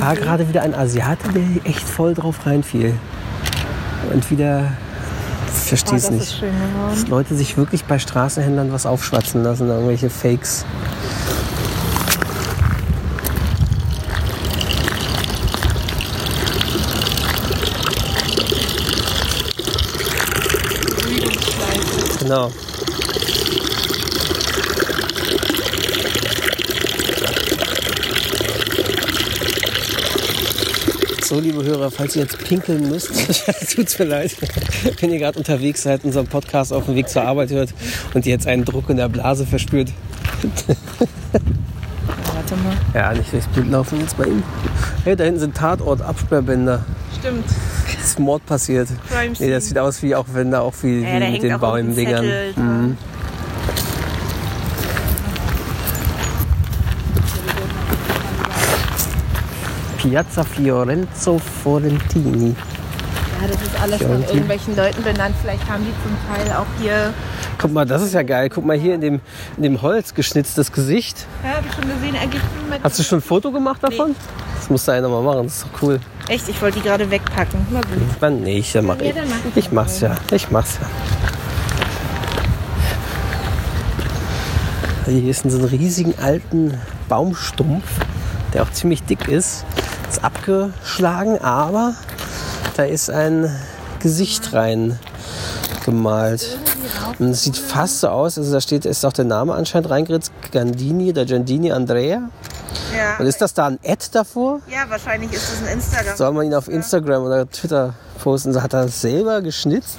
war 0.00 0.16
gerade 0.16 0.48
wieder 0.48 0.62
ein 0.62 0.74
Asiate, 0.74 1.28
der 1.34 1.42
echt 1.64 1.88
voll 1.88 2.14
drauf 2.14 2.46
reinfiel. 2.46 2.94
Und 4.12 4.30
wieder, 4.30 4.72
ich 5.56 5.68
verstehe 5.68 5.94
Oh, 5.94 5.96
es 5.96 6.10
nicht. 6.10 6.40
geworden. 6.40 6.90
Dass 6.90 7.08
Leute 7.08 7.34
sich 7.34 7.56
wirklich 7.56 7.84
bei 7.84 7.98
Straßenhändlern 7.98 8.72
was 8.72 8.86
aufschwatzen 8.86 9.42
lassen, 9.42 9.68
irgendwelche 9.68 10.10
Fakes. 10.10 10.64
Genau. 22.20 22.50
So, 31.28 31.38
liebe 31.38 31.62
Hörer, 31.62 31.90
falls 31.90 32.16
ihr 32.16 32.22
jetzt 32.22 32.38
pinkeln 32.38 32.88
müsst, 32.88 33.10
tut's 33.76 33.98
mir 33.98 34.06
leid, 34.06 34.34
wenn 34.98 35.12
ihr 35.12 35.18
gerade 35.18 35.38
unterwegs 35.38 35.82
seid, 35.82 36.02
unseren 36.02 36.26
Podcast 36.26 36.72
auf 36.72 36.86
dem 36.86 36.94
Weg 36.94 37.10
zur 37.10 37.20
Arbeit 37.20 37.50
hört 37.50 37.74
und 38.14 38.24
ihr 38.24 38.32
jetzt 38.32 38.46
einen 38.46 38.64
Druck 38.64 38.88
in 38.88 38.96
der 38.96 39.10
Blase 39.10 39.44
verspürt. 39.44 39.90
Warte 42.32 42.56
mal. 42.64 42.74
Ja, 42.94 43.12
nicht 43.12 43.30
durchs 43.30 43.46
Bild 43.48 43.70
laufen 43.70 44.00
jetzt 44.00 44.16
bei 44.16 44.24
ihm. 44.24 44.42
Hey, 45.04 45.16
da 45.16 45.24
hinten 45.24 45.40
sind 45.40 45.54
Tatort-Absperrbänder. 45.54 46.86
Stimmt. 47.18 47.44
Ist 48.02 48.18
Mord 48.18 48.46
passiert. 48.46 48.88
Crime 49.10 49.34
Nee, 49.38 49.50
das 49.50 49.66
sieht 49.66 49.76
aus 49.76 50.02
wie 50.02 50.14
auch 50.14 50.28
wenn 50.32 50.50
da 50.50 50.60
auch 50.62 50.72
wie, 50.80 51.02
Ja, 51.02 51.20
wie 51.20 51.32
mit 51.32 51.42
den 51.42 51.58
dran. 51.60 51.84
Mhm. 52.56 52.96
Piazza 60.08 60.42
Fiorenzo 60.42 61.38
Forentini. 61.38 62.54
Ja, 63.42 63.46
das 63.46 63.60
ist 63.62 63.78
alles 63.80 63.96
von 63.98 64.06
Fiorentin. 64.06 64.28
irgendwelchen 64.30 64.74
Leuten 64.76 65.02
benannt. 65.02 65.34
Vielleicht 65.42 65.68
haben 65.68 65.84
die 65.84 65.92
zum 66.02 66.16
Teil 66.26 66.50
auch 66.56 66.66
hier. 66.80 67.12
Guck 67.58 67.72
mal, 67.72 67.84
das 67.84 68.00
ist 68.00 68.14
ja 68.14 68.22
geil. 68.22 68.48
Guck 68.48 68.64
mal 68.64 68.76
hier 68.78 68.94
in 68.94 69.02
dem, 69.02 69.20
in 69.58 69.62
dem 69.64 69.82
Holz 69.82 70.14
geschnitztes 70.14 70.72
Gesicht. 70.72 71.26
Ja, 71.44 71.56
hab 71.56 71.66
ich 71.66 71.72
schon 71.74 71.84
gesehen. 71.84 72.16
Eigentlich 72.16 72.40
mit 72.70 72.82
Hast 72.82 72.98
du 72.98 73.02
schon 73.02 73.18
ein 73.18 73.22
Foto 73.22 73.52
gemacht 73.52 73.82
davon? 73.82 74.16
Das 74.56 74.70
muss 74.70 74.86
da 74.86 74.92
einer 74.94 75.08
mal 75.10 75.22
machen, 75.22 75.44
das 75.44 75.56
ist 75.58 75.64
doch 75.66 75.82
cool. 75.82 76.00
Echt, 76.28 76.48
ich 76.48 76.60
wollte 76.62 76.78
die 76.80 76.84
gerade 76.86 77.10
wegpacken. 77.10 77.66
Na 77.70 77.80
gut. 77.80 77.90
Wann 78.20 78.40
nicht, 78.40 78.74
dann 78.74 78.86
mach 78.86 78.96
Ja, 78.96 79.02
ich. 79.02 79.14
dann 79.14 79.28
mach 79.28 79.36
ich 79.50 79.56
Ich 79.56 79.72
mach's 79.72 80.00
ja, 80.00 80.14
ich 80.32 80.50
mach's 80.50 80.78
ja. 80.80 80.88
Hier 85.12 85.30
ist 85.30 85.42
so 85.50 85.58
einen 85.58 85.66
riesigen 85.68 86.14
alten 86.18 86.78
Baumstumpf, 87.08 87.84
der 88.54 88.62
auch 88.62 88.70
ziemlich 88.72 89.02
dick 89.04 89.28
ist. 89.28 89.64
Ist 90.18 90.24
abgeschlagen, 90.24 91.38
aber 91.38 91.94
da 92.76 92.84
ist 92.84 93.08
ein 93.08 93.54
Gesicht 94.00 94.52
rein 94.52 94.98
gemalt. 95.84 96.58
Und 97.20 97.30
es 97.30 97.44
sieht 97.44 97.56
fast 97.56 98.00
so 98.00 98.08
aus, 98.08 98.36
also 98.36 98.52
da 98.52 98.60
steht, 98.60 98.84
ist 98.84 99.04
auch 99.04 99.12
der 99.12 99.26
Name 99.26 99.54
anscheinend 99.54 99.90
reingeritzt, 99.90 100.32
Gandini 100.50 101.10
oder 101.10 101.24
Giandini 101.24 101.70
Andrea. 101.70 102.30
Ja. 102.96 103.16
Und 103.18 103.26
ist 103.26 103.40
das 103.40 103.54
da 103.54 103.66
ein 103.68 103.78
Ad 103.84 104.06
davor? 104.12 104.60
ja, 104.68 104.88
wahrscheinlich 104.88 105.32
ist 105.32 105.52
das 105.52 105.68
ein 105.68 105.74
Instagram. 105.74 106.16
Soll 106.16 106.32
man 106.32 106.46
ihn 106.46 106.54
auf 106.54 106.68
Instagram 106.68 107.22
oder 107.22 107.48
Twitter 107.48 107.94
posten? 108.20 108.60
Hat 108.60 108.74
er 108.74 108.84
das 108.84 109.00
selber 109.00 109.40
geschnitzt? 109.40 109.98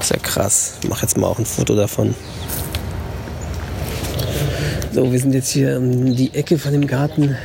Ist 0.00 0.10
ja 0.10 0.18
krass. 0.18 0.74
Ich 0.82 0.88
mach 0.88 1.02
jetzt 1.02 1.18
mal 1.18 1.26
auch 1.26 1.38
ein 1.38 1.46
Foto 1.46 1.76
davon. 1.76 2.14
So, 4.94 5.12
wir 5.12 5.20
sind 5.20 5.34
jetzt 5.34 5.50
hier 5.50 5.76
um 5.76 6.16
die 6.16 6.34
Ecke 6.34 6.58
von 6.58 6.72
dem 6.72 6.86
Garten 6.86 7.36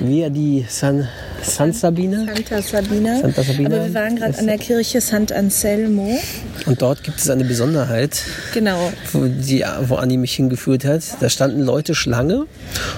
Via 0.00 0.28
di 0.28 0.66
San, 0.68 1.08
San 1.44 1.72
Sabina. 1.72 2.24
Santa 2.26 2.62
Sabina. 2.62 3.20
Santa 3.20 3.42
Sabina. 3.42 3.76
Aber 3.76 3.86
wir 3.86 3.94
waren 3.94 4.16
gerade 4.16 4.38
an 4.38 4.46
der 4.46 4.58
Kirche 4.58 4.98
Sant'Anselmo. 4.98 6.18
Und 6.66 6.82
dort 6.82 7.02
gibt 7.04 7.18
es 7.20 7.30
eine 7.30 7.44
Besonderheit, 7.44 8.22
Genau. 8.52 8.92
wo, 9.12 9.24
die, 9.26 9.64
wo 9.82 9.96
Anni 9.96 10.16
mich 10.16 10.34
hingeführt 10.34 10.84
hat. 10.84 11.02
Da 11.20 11.28
standen 11.28 11.60
Leute 11.60 11.94
Schlange 11.94 12.46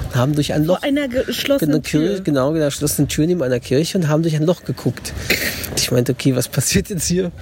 und 0.05 0.15
haben 0.15 0.35
durch 0.35 0.53
ein 0.53 0.65
Loch 0.65 0.81
Vor 0.81 0.89
einer 0.89 1.09
geschlossenen 1.09 1.83
Kirche, 1.83 2.15
Tür. 2.17 2.21
genau, 2.25 2.55
da 2.55 2.67
geschlossene 2.67 3.09
Tür 3.09 3.27
neben 3.27 3.43
einer 3.43 3.61
Kirche 3.61 3.99
und 3.99 4.09
haben 4.09 4.23
durch 4.23 4.37
ein 4.37 4.45
Loch 4.45 4.65
geguckt. 4.65 5.13
Ich 5.77 5.91
meinte, 5.91 6.13
okay, 6.13 6.35
was 6.37 6.49
passiert 6.49 6.89
jetzt 6.89 7.07
hier? 7.07 7.33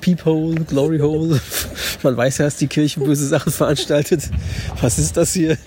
Peephole, 0.00 0.60
Glory 0.62 0.98
Hole. 0.98 1.40
Man 2.02 2.16
weiß 2.16 2.38
ja, 2.38 2.46
dass 2.46 2.56
die 2.56 2.66
Kirche 2.66 3.00
böse 3.00 3.26
Sachen 3.26 3.52
veranstaltet. 3.52 4.22
Was 4.80 4.98
ist 4.98 5.16
das 5.16 5.32
hier? 5.32 5.56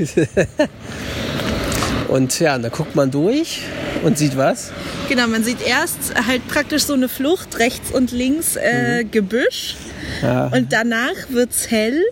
Und 2.07 2.39
ja, 2.39 2.57
da 2.57 2.69
guckt 2.69 2.95
man 2.95 3.11
durch 3.11 3.61
und 4.03 4.17
sieht 4.17 4.37
was? 4.37 4.71
Genau, 5.09 5.27
man 5.27 5.43
sieht 5.43 5.57
erst 5.65 6.13
halt 6.27 6.47
praktisch 6.47 6.83
so 6.83 6.93
eine 6.93 7.09
Flucht, 7.09 7.59
rechts 7.59 7.91
und 7.91 8.11
links 8.11 8.55
äh, 8.55 9.03
Gebüsch. 9.03 9.75
Ja. 10.21 10.47
Und 10.47 10.73
danach 10.73 11.29
wird's 11.29 11.69
hell. 11.69 12.03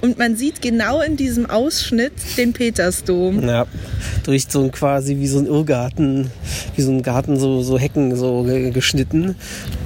Und 0.00 0.16
man 0.16 0.36
sieht 0.36 0.62
genau 0.62 1.00
in 1.00 1.16
diesem 1.16 1.50
Ausschnitt 1.50 2.12
den 2.36 2.52
Petersdom. 2.52 3.42
Ja, 3.42 3.66
durch 4.22 4.46
so 4.48 4.62
ein 4.62 4.70
quasi 4.70 5.16
wie 5.16 5.26
so 5.26 5.40
ein 5.40 5.46
Irrgarten, 5.46 6.30
wie 6.76 6.82
so 6.82 6.92
ein 6.92 7.02
Garten, 7.02 7.36
so, 7.36 7.62
so 7.62 7.80
Hecken 7.80 8.14
so 8.14 8.44
ge- 8.44 8.70
geschnitten. 8.70 9.34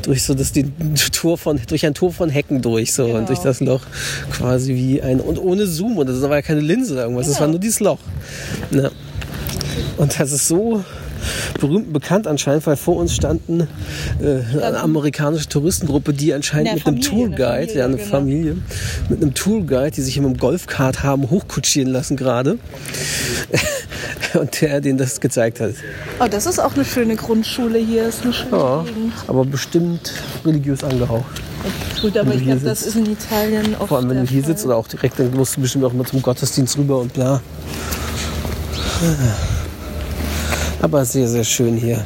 Durch 0.03 0.23
so 0.23 0.35
das 0.35 0.53
die 0.53 0.71
Tor 1.13 1.39
von, 1.39 1.59
durch 1.67 1.87
ein 1.87 1.95
Tor 1.95 2.13
von 2.13 2.29
Hecken 2.29 2.61
durch, 2.61 2.93
so 2.93 3.07
und 3.07 3.31
durch 3.31 3.39
das 3.39 3.61
Loch 3.61 3.81
quasi 4.31 4.75
wie 4.75 5.01
ein, 5.01 5.19
und 5.19 5.39
ohne 5.39 5.67
Zoom 5.67 5.97
und 5.97 6.07
das 6.11 6.21
war 6.21 6.37
ja 6.37 6.43
keine 6.43 6.61
Linse 6.61 6.93
oder 6.93 7.05
irgendwas, 7.05 7.29
das 7.29 7.41
war 7.41 7.49
nur 7.49 7.59
dieses 7.59 7.81
Loch. 7.81 8.01
Ja. 8.71 8.91
Und 9.97 10.21
das 10.21 10.31
ist 10.31 10.47
so 10.47 10.85
berühmt 11.61 11.87
und 11.89 11.93
bekannt 11.93 12.27
anscheinend, 12.27 12.67
weil 12.67 12.77
vor 12.77 12.97
uns 12.97 13.15
standen 13.15 13.69
äh, 14.21 14.63
eine 14.63 14.81
amerikanische 14.81 15.49
Touristengruppe, 15.49 16.13
die 16.13 16.33
anscheinend 16.35 16.69
Eine 16.69 16.77
mit 16.79 16.87
einem 16.87 17.03
Familie, 17.03 17.27
eine 17.27 17.37
Tourguide, 17.37 17.53
Familie, 17.57 17.79
ja 17.79 17.85
eine 17.85 17.97
genau. 17.97 18.09
Familie, 18.11 18.57
mit 19.09 19.23
einem 19.23 19.35
Tourguide, 19.35 19.91
die 19.93 20.03
sich 20.03 20.17
immer 20.17 20.29
im 20.29 20.37
Golfkart 20.37 21.03
haben 21.03 21.31
hochkutschieren 21.31 21.93
lassen 21.93 22.17
gerade. 22.17 22.59
und 24.35 24.61
der 24.61 24.81
denen 24.81 24.99
das 24.99 25.21
gezeigt 25.21 25.61
hat. 25.61 25.73
Oh, 26.19 26.27
das 26.31 26.47
ist 26.47 26.59
auch 26.59 26.75
eine 26.75 26.85
schöne 26.85 27.17
Grundschule 27.17 27.79
hier. 27.79 28.09
Ist 28.09 28.23
eine 28.23 28.33
schöne 28.33 28.57
Ja, 28.57 28.83
Gegend. 28.83 29.13
aber 29.27 29.45
bestimmt 29.45 30.13
religiös 30.45 30.83
angehaucht. 30.85 31.43
Gut, 32.01 32.17
aber 32.17 32.35
ich 32.35 32.43
glaube, 32.45 32.61
das 32.61 32.83
ist 32.83 32.97
in 32.97 33.07
Italien 33.07 33.75
oft 33.79 33.89
Vor 33.89 33.99
allem, 33.99 34.09
wenn 34.11 34.25
du 34.25 34.27
hier 34.27 34.43
Fall. 34.43 34.53
sitzt 34.53 34.65
oder 34.67 34.77
auch 34.77 34.89
direkt, 34.89 35.19
dann 35.19 35.33
musst 35.35 35.57
du 35.57 35.61
bestimmt 35.61 35.85
auch 35.85 35.93
mal 35.93 36.05
zum 36.05 36.23
Gottesdienst 36.23 36.77
rüber 36.79 36.99
und 36.99 37.13
bla. 37.13 37.41
Aber 40.83 41.05
sehr, 41.05 41.29
sehr 41.29 41.45
schön 41.45 41.77
hier. 41.77 42.05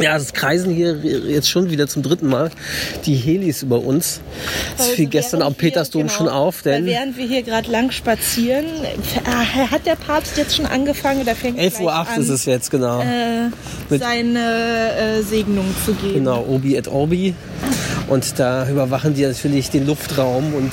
Ja, 0.00 0.16
es 0.16 0.32
kreisen 0.32 0.74
hier 0.74 0.96
jetzt 0.96 1.48
schon 1.48 1.70
wieder 1.70 1.86
zum 1.86 2.02
dritten 2.02 2.26
Mal 2.26 2.50
die 3.06 3.14
Helis 3.14 3.62
über 3.62 3.78
uns. 3.80 4.20
Das 4.76 4.86
Also 4.86 4.96
fiel 4.96 5.06
gestern 5.06 5.40
am 5.40 5.54
Petersdom 5.54 6.02
wir- 6.02 6.08
schon 6.10 6.26
genau, 6.26 6.38
auf, 6.46 6.62
denn 6.62 6.84
während 6.84 7.16
wir 7.16 7.26
hier 7.26 7.42
gerade 7.42 7.70
lang 7.70 7.90
spazieren, 7.92 8.64
äh, 9.24 9.66
hat 9.70 9.86
der 9.86 9.94
Papst 9.94 10.36
jetzt 10.36 10.56
schon 10.56 10.66
angefangen 10.66 11.22
oder 11.22 11.34
fängt 11.36 11.58
11.08 11.58 11.80
Uhr 11.82 11.94
an, 11.94 12.20
ist 12.20 12.28
es 12.28 12.44
jetzt, 12.44 12.70
genau. 12.70 13.00
Äh, 13.02 13.50
seine 13.96 14.92
äh, 14.96 15.22
Segnung 15.22 15.66
zu 15.86 15.94
geben. 15.94 16.14
Genau, 16.14 16.44
Obi 16.48 16.74
et 16.76 16.88
Orbi. 16.88 17.34
Und 18.08 18.38
da 18.38 18.68
überwachen 18.68 19.14
die 19.14 19.22
natürlich 19.22 19.70
den 19.70 19.86
Luftraum 19.86 20.54
und 20.54 20.72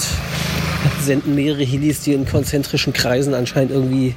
senden 1.01 1.35
mehrere 1.35 1.63
Helis, 1.63 2.01
die 2.01 2.13
in 2.13 2.25
konzentrischen 2.25 2.91
Kreisen 2.91 3.35
anscheinend 3.35 3.71
irgendwie 3.71 4.15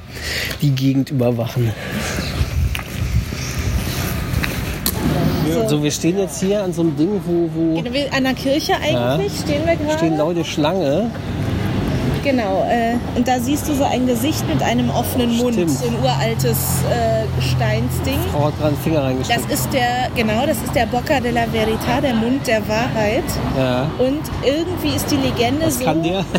die 0.63 0.71
Gegend 0.71 1.11
überwachen. 1.11 1.71
So, 5.67 5.81
wir 5.83 5.91
stehen 5.91 6.17
jetzt 6.19 6.39
hier 6.41 6.63
an 6.63 6.73
so 6.73 6.81
einem 6.81 6.95
Ding, 6.97 7.21
wo, 7.25 7.49
wo 7.53 7.81
Genau, 7.81 8.15
An 8.15 8.23
der 8.23 8.33
Kirche 8.33 8.73
eigentlich 8.75 9.31
stehen 9.39 9.65
wir 9.65 9.75
gerade. 9.75 9.97
stehen 9.97 10.17
Leute 10.17 10.43
Schlange. 10.45 11.09
Genau, 12.23 12.65
äh, 12.67 12.95
und 13.15 13.27
da 13.27 13.39
siehst 13.39 13.67
du 13.69 13.75
so 13.75 13.83
ein 13.83 14.07
Gesicht 14.07 14.47
mit 14.51 14.59
einem 14.63 14.89
offenen 14.89 15.37
Mund, 15.37 15.53
Stimmt. 15.53 15.69
so 15.69 15.85
ein 15.85 15.95
uraltes 16.01 16.57
äh, 16.89 17.23
Steinsding. 17.39 18.17
Frau 18.31 18.45
hat 18.45 18.57
gerade 18.57 18.69
einen 18.69 18.77
Finger 18.77 18.95
Das 19.01 19.05
reingesteckt. 19.05 19.51
ist 19.51 19.69
der, 19.71 20.09
genau, 20.15 20.43
das 20.47 20.57
ist 20.57 20.73
der 20.73 20.87
Bocca 20.87 21.19
della 21.19 21.41
Verità, 21.43 22.01
der 22.01 22.15
Mund 22.15 22.47
der 22.47 22.67
Wahrheit. 22.67 23.23
Ja. 23.55 23.83
Und 23.99 24.21
irgendwie 24.43 24.95
ist 24.95 25.05
die 25.11 25.17
Legende 25.17 25.67
Was 25.67 25.77
so. 25.77 25.85
kann 25.85 26.01
der? 26.01 26.25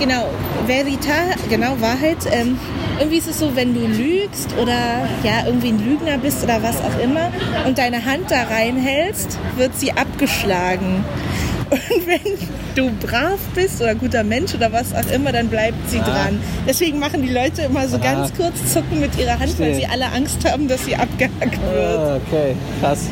Genau, 0.00 0.24
Verita, 0.66 1.34
genau, 1.48 1.72
Wahrheit. 1.80 2.18
Ähm, 2.32 2.58
irgendwie 2.98 3.18
ist 3.18 3.28
es 3.28 3.38
so, 3.38 3.54
wenn 3.56 3.74
du 3.74 3.86
lügst 3.86 4.54
oder 4.60 5.08
ja, 5.22 5.46
irgendwie 5.46 5.68
ein 5.68 5.78
Lügner 5.78 6.18
bist 6.18 6.42
oder 6.42 6.62
was 6.62 6.76
auch 6.78 6.98
immer 7.02 7.30
und 7.66 7.78
deine 7.78 8.04
Hand 8.04 8.30
da 8.30 8.44
reinhältst, 8.44 9.38
wird 9.56 9.76
sie 9.78 9.92
abgeschlagen. 9.92 11.04
Und 11.70 12.06
wenn 12.06 12.38
du 12.74 12.92
brav 13.04 13.38
bist 13.54 13.80
oder 13.80 13.94
guter 13.94 14.22
Mensch 14.22 14.54
oder 14.54 14.70
was 14.70 14.94
auch 14.94 15.10
immer, 15.10 15.32
dann 15.32 15.48
bleibt 15.48 15.88
sie 15.88 15.98
dran. 15.98 16.38
Deswegen 16.68 16.98
machen 16.98 17.22
die 17.22 17.32
Leute 17.32 17.62
immer 17.62 17.88
so 17.88 17.98
ganz 17.98 18.32
kurz 18.34 18.72
zucken 18.72 19.00
mit 19.00 19.18
ihrer 19.18 19.38
Hand, 19.40 19.58
weil 19.58 19.72
Verstehe. 19.72 19.74
sie 19.76 19.86
alle 19.86 20.06
Angst 20.12 20.48
haben, 20.48 20.68
dass 20.68 20.84
sie 20.84 20.94
abgehackt 20.94 21.40
wird. 21.40 21.98
Ah, 21.98 22.16
okay, 22.16 22.54
krass. 22.80 23.08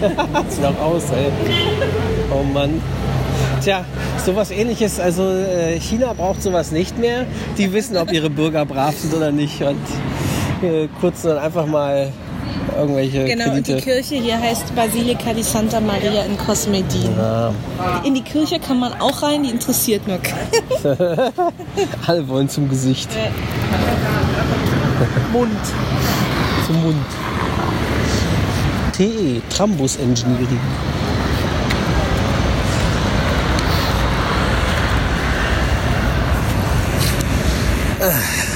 Sieht 0.48 0.64
auch 0.64 0.78
aus, 0.80 1.04
ey. 1.10 1.30
Oh 2.34 2.42
Mann. 2.42 2.82
Tja, 3.62 3.84
sowas 4.24 4.50
ähnliches, 4.50 4.98
also 4.98 5.22
äh, 5.28 5.78
China 5.78 6.12
braucht 6.14 6.42
sowas 6.42 6.72
nicht 6.72 6.98
mehr. 6.98 7.26
Die 7.58 7.72
wissen, 7.72 7.96
ob 7.96 8.10
ihre 8.12 8.28
Bürger 8.28 8.66
brav 8.66 8.96
sind 8.96 9.14
oder 9.14 9.30
nicht. 9.30 9.62
Und 9.62 9.76
äh, 10.62 10.88
kurz 11.00 11.22
dann 11.22 11.38
einfach 11.38 11.66
mal 11.66 12.12
irgendwelche 12.76 13.24
Genau, 13.24 13.52
und 13.52 13.66
die 13.66 13.72
Kredite. 13.74 13.84
Kirche 14.02 14.14
hier 14.16 14.40
heißt 14.40 14.74
Basilika 14.74 15.32
di 15.32 15.42
Santa 15.42 15.80
Maria 15.80 16.24
in 16.24 16.36
Cosmedin. 16.38 17.10
Ja, 17.16 17.52
In 18.04 18.14
die 18.14 18.22
Kirche 18.22 18.58
kann 18.58 18.80
man 18.80 18.94
auch 19.00 19.22
rein, 19.22 19.44
die 19.44 19.50
interessiert 19.50 20.08
nur 20.08 20.18
keinen. 20.18 20.50
alle 22.06 22.26
wollen 22.28 22.48
zum 22.48 22.68
Gesicht, 22.68 23.08
Mund. 25.32 25.50
zum 26.66 26.82
Mund. 26.82 26.96
TE, 28.96 29.40
Trambus 29.50 29.96
Engineering. 29.96 30.60
Ugh. 38.04 38.51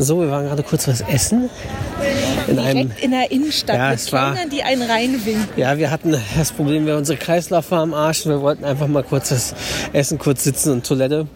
So, 0.00 0.20
wir 0.20 0.30
waren 0.30 0.46
gerade 0.46 0.62
kurz 0.62 0.86
was 0.86 1.00
essen. 1.00 1.50
In 2.46 2.58
einem, 2.58 2.88
Direkt 2.88 3.04
in 3.04 3.10
der 3.10 3.30
Innenstadt 3.32 3.76
Ja, 3.76 3.90
mit 3.90 3.98
es 3.98 4.12
war- 4.12 4.32
Kellnern, 4.34 4.50
die 4.50 4.62
einen 4.62 4.82
reinwinken. 4.82 5.48
ja, 5.56 5.76
wir 5.76 5.90
hatten 5.90 6.14
das 6.36 6.52
Problem, 6.52 6.86
wir 6.86 6.96
unsere 6.96 7.18
Kreislauf 7.18 7.70
war 7.72 7.80
am 7.82 7.94
Arsch. 7.94 8.24
und 8.24 8.32
Wir 8.32 8.40
wollten 8.40 8.64
einfach 8.64 8.86
mal 8.86 9.02
kurz 9.02 9.30
das 9.30 9.54
Essen, 9.92 10.18
kurz 10.18 10.44
sitzen 10.44 10.72
und 10.72 10.86
Toilette. 10.86 11.26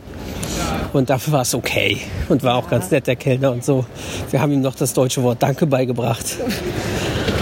Und 0.92 1.10
dafür 1.10 1.32
war 1.34 1.42
es 1.42 1.54
okay. 1.54 1.98
Und 2.28 2.42
war 2.44 2.54
auch 2.54 2.68
ganz 2.70 2.90
nett, 2.90 3.06
der 3.06 3.16
Kellner 3.16 3.50
und 3.50 3.64
so. 3.64 3.84
Wir 4.30 4.40
haben 4.40 4.52
ihm 4.52 4.60
noch 4.60 4.74
das 4.76 4.92
deutsche 4.92 5.22
Wort 5.22 5.42
Danke 5.42 5.66
beigebracht. 5.66 6.24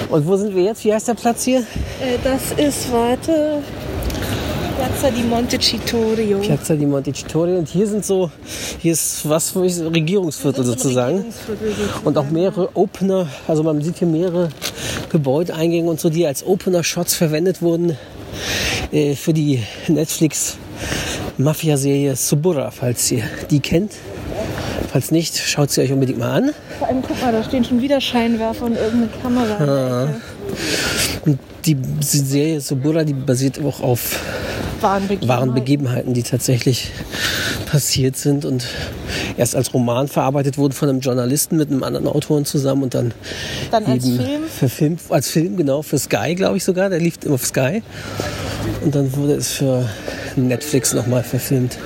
Und 0.09 0.27
wo 0.27 0.37
sind 0.37 0.55
wir 0.57 0.63
jetzt? 0.65 0.85
Wie 0.85 0.93
heißt 0.95 1.09
der 1.09 1.15
Platz 1.15 1.45
hier? 1.45 1.61
Äh, 1.61 2.17
das 2.25 2.53
ist, 2.57 2.91
warte, 2.93 3.59
Piazza 5.01 5.17
di 5.17 5.23
Montecitorio. 5.23 6.39
Piazza 6.41 6.75
di 6.75 6.85
Montecitorio. 6.85 7.57
Und 7.57 7.71
hier 7.71 7.87
sind 7.87 8.05
so, 8.05 8.31
hier 8.81 8.93
ist 8.93 9.27
was 9.27 9.49
für 9.49 9.61
mich 9.61 9.81
Regierungsviertel 9.81 10.63
sozusagen. 10.63 11.25
Und 12.05 12.19
auch 12.19 12.29
mehrere 12.29 12.77
Opener, 12.77 13.27
also 13.49 13.63
man 13.63 13.81
sieht 13.81 13.97
hier 13.97 14.09
mehrere 14.09 14.51
Gebäudeeingänge 15.09 15.89
und 15.89 15.99
so, 15.99 16.11
die 16.11 16.27
als 16.27 16.45
Opener-Shots 16.45 17.15
verwendet 17.15 17.63
wurden 17.63 17.97
äh, 18.93 19.15
für 19.15 19.33
die 19.33 19.63
Netflix-Mafia-Serie 19.89 22.15
Suburra, 22.15 22.71
falls 22.71 23.11
ihr 23.11 23.23
die 23.51 23.61
kennt. 23.61 23.93
Falls 24.93 25.11
nicht, 25.11 25.39
schaut 25.39 25.71
sie 25.71 25.81
euch 25.81 25.93
unbedingt 25.93 26.19
mal 26.19 26.33
an. 26.33 26.51
Vor 26.79 26.89
allem, 26.89 27.01
guck 27.01 27.19
mal, 27.23 27.33
da 27.33 27.43
stehen 27.43 27.65
schon 27.65 27.81
wieder 27.81 28.03
Scheinwerfer 28.03 28.67
und 28.67 28.77
irgendeine 28.77 29.09
Kamera. 29.23 30.11
Und 31.25 31.39
die 31.65 31.79
Serie 32.03 32.61
Suburra, 32.61 33.05
die 33.05 33.15
basiert 33.15 33.59
auch 33.65 33.81
auf 33.81 34.21
Waren 34.83 35.03
Begebenheiten. 35.09 35.29
wahren 35.29 35.55
Begebenheiten, 35.55 36.15
die 36.15 36.23
tatsächlich 36.23 36.91
passiert 37.67 38.17
sind 38.17 38.45
und 38.45 38.65
erst 39.37 39.55
als 39.55 39.73
Roman 39.75 40.09
verarbeitet 40.09 40.59
wurden 40.59 40.73
von 40.73 40.89
einem 40.89 41.01
Journalisten 41.01 41.57
mit 41.57 41.71
einem 41.71 41.83
anderen 41.83 42.07
Autoren 42.09 42.45
zusammen 42.45 42.83
und 42.85 42.95
dann, 42.95 43.13
Dann 43.71 43.85
als 43.87 44.05
Film? 44.05 44.43
verfilmt, 44.49 45.01
als 45.11 45.29
Film 45.31 45.57
genau 45.57 45.83
für 45.83 45.99
Sky, 45.99 46.35
glaube 46.35 46.57
ich 46.57 46.65
sogar, 46.65 46.89
der 46.91 46.99
lief 47.01 47.15
auf 47.29 47.45
Sky 47.45 47.83
und 48.83 48.95
dann 48.95 49.15
wurde 49.17 49.35
es 49.35 49.53
für 49.53 49.89
Netflix 50.37 50.93
nochmal 50.95 51.23
verfilmt. 51.23 51.77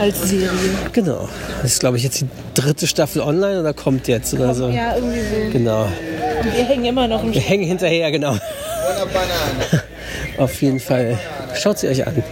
Als 0.00 0.28
Serie. 0.28 0.48
Genau, 0.92 1.28
das 1.62 1.72
ist 1.72 1.80
glaube 1.80 1.96
ich 1.98 2.02
jetzt 2.02 2.20
die 2.20 2.28
dritte 2.54 2.86
Staffel 2.86 3.22
online 3.22 3.60
oder 3.60 3.72
kommt 3.72 4.08
jetzt 4.08 4.34
oder 4.34 4.54
so. 4.54 4.68
Ja, 4.68 4.96
irgendwie 4.96 5.20
so. 5.20 5.50
Genau, 5.52 5.84
Und 5.84 6.44
wir 6.56 6.64
hängen 6.64 6.84
immer 6.84 7.06
noch 7.08 7.22
im 7.22 7.32
wir 7.32 7.40
hängen 7.40 7.64
hinterher, 7.64 8.10
genau. 8.10 8.36
Auf 10.38 10.60
jeden 10.62 10.80
Fall. 10.80 11.18
Schaut 11.60 11.78
sie 11.78 11.88
euch 11.88 12.06
an. 12.06 12.22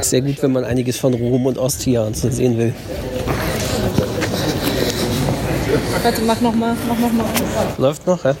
Sehr 0.00 0.22
gut, 0.22 0.42
wenn 0.42 0.52
man 0.52 0.64
einiges 0.64 0.96
von 0.96 1.12
Rom 1.12 1.44
und 1.44 1.58
Ostia 1.58 2.02
und 2.02 2.16
so 2.16 2.30
sehen 2.30 2.56
will. 2.56 2.72
Warte, 6.02 6.22
mach 6.22 6.40
noch 6.40 6.54
mal, 6.54 6.74
mach 6.88 6.98
noch 6.98 7.12
mal. 7.12 7.26
Läuft 7.76 8.06
noch, 8.06 8.24
ja? 8.24 8.34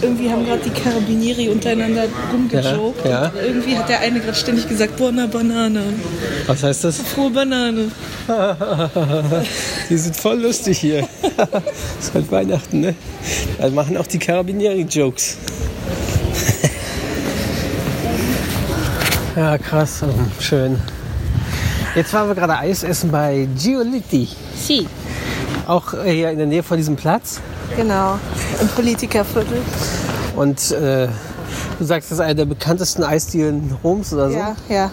Irgendwie 0.00 0.30
haben 0.30 0.46
gerade 0.46 0.62
die 0.64 0.70
Carabinieri 0.70 1.48
untereinander 1.48 2.04
rumgejoked. 2.32 3.04
Ja, 3.04 3.10
ja. 3.10 3.32
Irgendwie 3.44 3.76
hat 3.76 3.88
der 3.90 4.00
eine 4.00 4.20
gerade 4.20 4.36
ständig 4.36 4.68
gesagt, 4.68 4.96
Buona 4.96 5.26
Banane. 5.26 5.82
Was 6.46 6.62
heißt 6.62 6.84
das? 6.84 6.98
Frohe 6.98 7.30
Banane. 7.30 7.90
Die 9.90 9.96
sind 9.96 10.16
voll 10.16 10.40
lustig 10.40 10.78
hier. 10.78 11.00
ist 12.00 12.14
halt 12.14 12.30
Weihnachten, 12.30 12.80
ne? 12.80 12.94
Da 13.58 13.68
machen 13.68 13.96
auch 13.98 14.06
die 14.06 14.18
Carabinieri-Jokes. 14.18 15.36
Ja, 19.36 19.58
krass. 19.58 20.02
Schön. 20.40 20.78
Jetzt 21.94 22.12
waren 22.12 22.28
wir 22.28 22.34
gerade 22.34 22.58
Eis 22.58 22.82
essen 22.82 23.10
bei 23.10 23.48
Giolitti. 23.56 24.28
Sie. 24.54 24.88
Auch 25.66 25.92
hier 26.04 26.30
in 26.30 26.38
der 26.38 26.46
Nähe 26.46 26.62
von 26.62 26.76
diesem 26.76 26.96
Platz. 26.96 27.40
Genau. 27.76 28.18
Im 28.60 28.68
Politikerviertel. 28.68 29.62
Und 30.36 30.70
äh, 30.72 31.08
du 31.78 31.84
sagst, 31.84 32.10
das 32.10 32.18
ist 32.18 32.24
einer 32.24 32.34
der 32.34 32.44
bekanntesten 32.44 33.02
Eisdielen 33.02 33.76
Roms 33.82 34.12
oder 34.12 34.30
so. 34.30 34.36
Ja, 34.36 34.56
ja. 34.68 34.90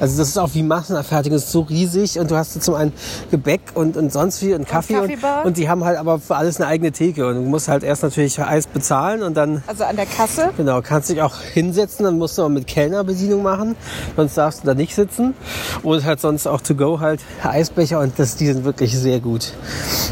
Also 0.00 0.18
das 0.18 0.28
ist 0.28 0.38
auch 0.38 0.50
wie 0.54 0.62
Massenabfertigung, 0.62 1.36
das 1.36 1.44
ist 1.44 1.52
so 1.52 1.62
riesig 1.62 2.18
und 2.18 2.30
du 2.30 2.36
hast 2.36 2.62
zum 2.62 2.74
einen 2.74 2.92
Gebäck 3.30 3.60
und, 3.74 3.96
und 3.96 4.12
sonst 4.12 4.42
wie 4.42 4.54
und 4.54 4.68
Kaffee 4.68 4.96
und, 4.96 5.08
Kaffeebar. 5.08 5.44
und 5.44 5.56
die 5.56 5.68
haben 5.68 5.84
halt 5.84 5.98
aber 5.98 6.18
für 6.18 6.36
alles 6.36 6.56
eine 6.60 6.66
eigene 6.66 6.92
Theke 6.92 7.26
und 7.26 7.34
du 7.36 7.40
musst 7.42 7.68
halt 7.68 7.82
erst 7.82 8.02
natürlich 8.02 8.40
Eis 8.40 8.66
bezahlen 8.66 9.22
und 9.22 9.36
dann 9.36 9.62
Also 9.66 9.84
an 9.84 9.96
der 9.96 10.06
Kasse. 10.06 10.50
genau 10.56 10.82
kannst 10.82 11.08
dich 11.08 11.22
auch 11.22 11.40
hinsetzen, 11.40 12.04
dann 12.04 12.18
musst 12.18 12.36
du 12.38 12.42
auch 12.42 12.48
mit 12.48 12.66
Kellnerbedienung 12.66 13.42
machen, 13.42 13.76
sonst 14.16 14.36
darfst 14.36 14.62
du 14.62 14.66
da 14.66 14.74
nicht 14.74 14.94
sitzen 14.94 15.34
und 15.82 16.04
halt 16.04 16.20
sonst 16.20 16.46
auch 16.46 16.60
to 16.60 16.74
go 16.74 17.00
halt 17.00 17.20
Eisbecher 17.42 18.00
und 18.00 18.18
das 18.18 18.36
die 18.36 18.46
sind 18.46 18.64
wirklich 18.64 18.96
sehr 18.98 19.20
gut. 19.20 19.52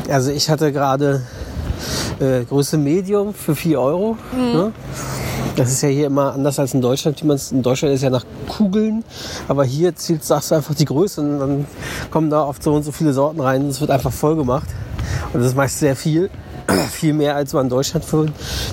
Also 0.09 0.31
ich 0.31 0.51
hatte 0.51 0.73
gerade 0.73 1.23
äh, 2.20 2.44
Größe 2.44 2.79
Medium 2.79 3.35
für 3.35 3.55
4 3.55 3.81
Euro. 3.81 4.16
Ne? 4.37 4.73
Das 5.57 5.70
ist 5.70 5.83
ja 5.83 5.88
hier 5.88 6.07
immer 6.07 6.33
anders 6.33 6.59
als 6.59 6.74
in 6.74 6.80
Deutschland. 6.80 7.22
In 7.22 7.62
Deutschland 7.62 7.94
ist 7.94 8.02
ja 8.02 8.11
nach 8.11 8.24
Kugeln, 8.48 9.04
aber 9.48 9.64
hier 9.64 9.94
zielst, 9.94 10.26
sagst 10.26 10.50
du 10.50 10.57
einfach 10.57 10.74
die 10.74 10.85
Größe 10.85 11.20
und 11.20 11.38
dann 11.38 11.66
kommen 12.11 12.30
da 12.30 12.44
oft 12.44 12.62
so 12.62 12.72
und 12.72 12.83
so 12.83 12.92
viele 12.92 13.12
Sorten 13.12 13.40
rein 13.40 13.62
und 13.62 13.68
es 13.68 13.80
wird 13.80 13.90
einfach 13.90 14.12
voll 14.12 14.37
gemacht. 14.37 14.68
Und 15.33 15.40
das 15.40 15.50
ist 15.50 15.57
meist 15.57 15.78
sehr 15.78 15.96
viel, 15.96 16.30
viel 16.90 17.12
mehr 17.12 17.37
als 17.37 17.52
man 17.52 17.66
in 17.66 17.70
Deutschland 17.70 18.04
für 18.04 18.26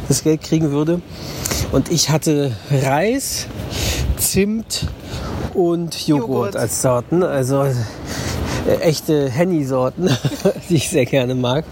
das 0.08 0.24
Geld 0.24 0.42
kriegen 0.42 0.72
würde. 0.72 1.02
Und 1.72 1.92
ich 1.92 2.10
hatte 2.10 2.52
Reis, 2.70 3.48
Zimt 4.18 4.88
und 5.54 6.08
Joghurt, 6.08 6.28
Joghurt. 6.28 6.56
als 6.56 6.82
Sorten. 6.82 7.24
Also 7.24 7.64
äh, 7.64 8.76
echte 8.82 9.30
Henny-Sorten, 9.30 10.10
die 10.70 10.76
ich 10.76 10.90
sehr 10.90 11.06
gerne 11.06 11.36
mag. 11.36 11.66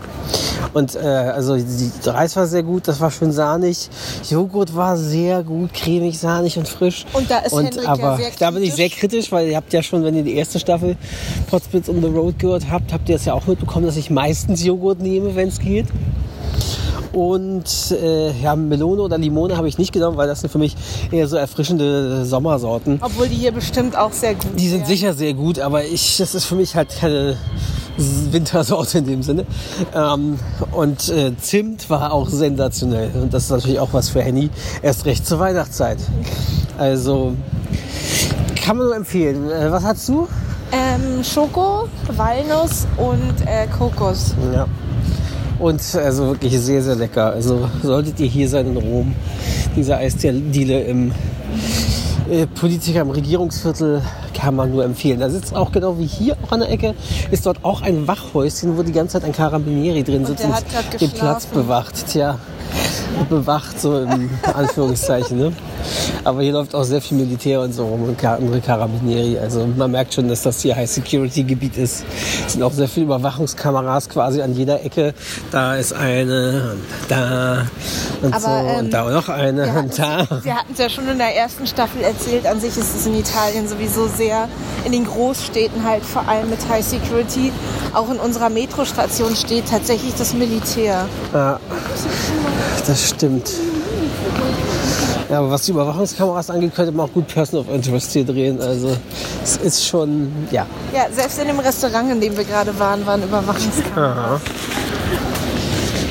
Und 0.73 0.95
äh, 0.95 0.99
also 0.99 1.55
die 1.57 1.91
der 2.05 2.13
Reis 2.13 2.35
war 2.35 2.45
sehr 2.47 2.63
gut, 2.63 2.87
das 2.87 2.99
war 2.99 3.11
schön 3.11 3.31
sahnig. 3.31 3.89
Joghurt 4.29 4.75
war 4.75 4.97
sehr 4.97 5.43
gut, 5.43 5.73
cremig, 5.73 6.19
sahnig 6.19 6.57
und 6.57 6.67
frisch. 6.67 7.05
Und 7.13 7.29
da 7.29 7.39
ist 7.39 7.53
und, 7.53 7.65
Hendrik 7.65 7.83
ja 7.85 7.89
aber 7.91 8.17
sehr 8.17 8.31
da 8.39 8.51
bin 8.51 8.63
ich 8.63 8.73
sehr 8.73 8.89
kritisch. 8.89 8.99
kritisch, 8.99 9.31
weil 9.31 9.47
ihr 9.49 9.55
habt 9.57 9.73
ja 9.73 9.81
schon, 9.83 10.03
wenn 10.03 10.15
ihr 10.15 10.23
die 10.23 10.35
erste 10.35 10.59
Staffel 10.59 10.95
Potsblitz 11.49 11.89
on 11.89 12.01
the 12.01 12.07
Road 12.07 12.37
gehört 12.39 12.69
habt, 12.69 12.93
habt 12.93 13.09
ihr 13.09 13.15
es 13.15 13.25
ja 13.25 13.33
auch 13.33 13.47
mitbekommen, 13.47 13.85
dass 13.85 13.97
ich 13.97 14.09
meistens 14.09 14.63
Joghurt 14.63 14.99
nehme, 15.01 15.35
wenn 15.35 15.47
es 15.49 15.59
geht. 15.59 15.87
Und 17.11 17.65
äh, 17.91 18.31
ja, 18.39 18.55
Melone 18.55 19.01
oder 19.01 19.17
Limone 19.17 19.57
habe 19.57 19.67
ich 19.67 19.77
nicht 19.79 19.91
genommen, 19.91 20.15
weil 20.17 20.27
das 20.27 20.41
sind 20.41 20.51
für 20.51 20.59
mich 20.59 20.75
eher 21.11 21.27
so 21.27 21.37
erfrischende 21.37 22.23
Sommersorten. 22.25 22.99
Obwohl 23.01 23.27
die 23.27 23.35
hier 23.35 23.51
bestimmt 23.51 23.97
auch 23.97 24.11
sehr 24.13 24.35
gut 24.35 24.45
Die 24.59 24.69
sind 24.69 24.81
wären. 24.81 24.89
sicher 24.89 25.13
sehr 25.15 25.33
gut, 25.33 25.59
aber 25.59 25.83
ich, 25.85 26.17
das 26.17 26.35
ist 26.35 26.45
für 26.45 26.55
mich 26.55 26.75
halt 26.75 26.89
keine 26.99 27.35
Wintersorte 28.31 28.99
in 28.99 29.05
dem 29.05 29.23
Sinne. 29.23 29.45
Ähm, 29.93 30.39
und 30.71 31.09
äh, 31.09 31.35
Zimt 31.37 31.89
war 31.89 32.13
auch 32.13 32.29
sensationell. 32.29 33.11
Und 33.21 33.33
das 33.33 33.43
ist 33.43 33.51
natürlich 33.51 33.79
auch 33.79 33.89
was 33.91 34.09
für 34.09 34.21
Henny, 34.21 34.49
erst 34.81 35.05
recht 35.05 35.25
zur 35.25 35.39
Weihnachtszeit. 35.39 35.99
Also 36.77 37.33
kann 38.63 38.77
man 38.77 38.87
nur 38.87 38.95
empfehlen. 38.95 39.49
Äh, 39.49 39.71
was 39.71 39.83
hast 39.83 40.07
du? 40.09 40.27
Ähm, 40.71 41.23
Schoko, 41.23 41.87
Walnuss 42.15 42.87
und 42.97 43.47
äh, 43.47 43.67
Kokos. 43.67 44.35
Ja. 44.53 44.67
Und 45.59 45.81
also 45.95 46.27
wirklich 46.27 46.57
sehr, 46.59 46.81
sehr 46.81 46.95
lecker. 46.95 47.31
Also 47.31 47.67
solltet 47.83 48.19
ihr 48.19 48.27
hier 48.27 48.47
sein 48.47 48.67
in 48.67 48.77
Rom, 48.77 49.15
diese 49.75 49.97
Eisdiele 49.97 50.83
im 50.83 51.11
Politiker 52.45 53.01
im 53.01 53.09
Regierungsviertel 53.09 54.01
kann 54.33 54.55
man 54.55 54.71
nur 54.71 54.83
empfehlen. 54.83 55.19
Da 55.19 55.29
sitzt 55.29 55.55
auch 55.55 55.71
genau 55.71 55.97
wie 55.97 56.05
hier 56.05 56.37
auch 56.43 56.51
an 56.51 56.59
der 56.59 56.69
Ecke, 56.69 56.93
ist 57.31 57.45
dort 57.45 57.63
auch 57.63 57.81
ein 57.81 58.07
Wachhäuschen, 58.07 58.77
wo 58.77 58.83
die 58.83 58.91
ganze 58.91 59.13
Zeit 59.13 59.25
ein 59.25 59.33
Carabinieri 59.33 60.03
drin 60.03 60.25
sitzt 60.25 60.41
der 60.41 60.49
und 60.49 60.55
hat 60.55 60.69
grad 60.69 61.01
den 61.01 61.11
Platz 61.11 61.45
bewacht. 61.45 62.07
Tja, 62.07 62.37
bewacht 63.29 63.79
so 63.79 64.01
im 64.01 64.29
Anführungszeichen. 64.53 65.37
Ne? 65.37 65.53
Aber 66.23 66.41
hier 66.41 66.53
läuft 66.53 66.75
auch 66.75 66.83
sehr 66.83 67.01
viel 67.01 67.17
Militär 67.17 67.61
und 67.61 67.73
so 67.73 67.85
rum 67.85 68.03
und 68.03 68.23
andere 68.23 68.59
Carabinieri. 68.61 69.37
Also 69.39 69.65
man 69.65 69.91
merkt 69.91 70.13
schon, 70.13 70.27
dass 70.27 70.41
das 70.41 70.61
hier 70.61 70.75
High-Security-Gebiet 70.75 71.77
ist. 71.77 72.03
Es 72.45 72.53
sind 72.53 72.63
auch 72.63 72.71
sehr 72.71 72.87
viele 72.87 73.05
Überwachungskameras 73.07 74.09
quasi 74.09 74.41
an 74.41 74.53
jeder 74.53 74.83
Ecke. 74.83 75.13
Da 75.51 75.75
ist 75.75 75.93
eine 75.93 76.71
und 76.73 77.11
da 77.11 77.67
und 78.21 78.33
Aber, 78.33 78.41
so 78.41 78.49
ähm, 78.49 78.79
und 78.79 78.93
da 78.93 79.09
noch 79.09 79.29
eine 79.29 79.79
und 79.79 79.97
da. 79.97 80.27
wir 80.43 80.55
hatten 80.55 80.73
es 80.73 80.79
ja 80.79 80.89
schon 80.89 81.07
in 81.07 81.17
der 81.17 81.35
ersten 81.35 81.65
Staffel 81.67 82.01
erzählt. 82.01 82.45
An 82.45 82.59
sich 82.59 82.77
ist 82.77 82.95
es 82.95 83.05
in 83.05 83.15
Italien 83.15 83.67
sowieso 83.67 84.07
sehr, 84.07 84.47
in 84.85 84.91
den 84.91 85.05
Großstädten 85.05 85.83
halt 85.83 86.03
vor 86.03 86.27
allem 86.27 86.49
mit 86.49 86.59
High 86.69 86.85
Security. 86.85 87.51
Auch 87.93 88.09
in 88.09 88.17
unserer 88.17 88.49
Metrostation 88.49 89.35
steht 89.35 89.69
tatsächlich 89.69 90.13
das 90.15 90.33
Militär. 90.33 91.07
Ja, 91.33 91.59
das 92.85 93.09
stimmt. 93.09 93.51
Ja, 95.29 95.39
aber 95.39 95.51
was 95.51 95.61
die 95.61 95.71
Überwachungskameras 95.71 96.49
angeht, 96.49 96.73
könnte 96.73 96.91
man 96.91 97.07
auch 97.07 97.13
gut 97.13 97.27
Person 97.27 97.59
of 97.59 97.69
Interest 97.69 98.11
hier 98.11 98.25
drehen. 98.25 98.59
Also 98.59 98.97
es 99.43 99.57
ist 99.57 99.85
schon, 99.85 100.31
ja. 100.49 100.65
Ja, 100.91 101.05
selbst 101.11 101.39
in 101.39 101.47
dem 101.47 101.59
Restaurant, 101.59 102.11
in 102.11 102.19
dem 102.19 102.35
wir 102.35 102.43
gerade 102.43 102.77
waren, 102.79 103.05
waren 103.05 103.21
Überwachungskameras. 103.21 104.41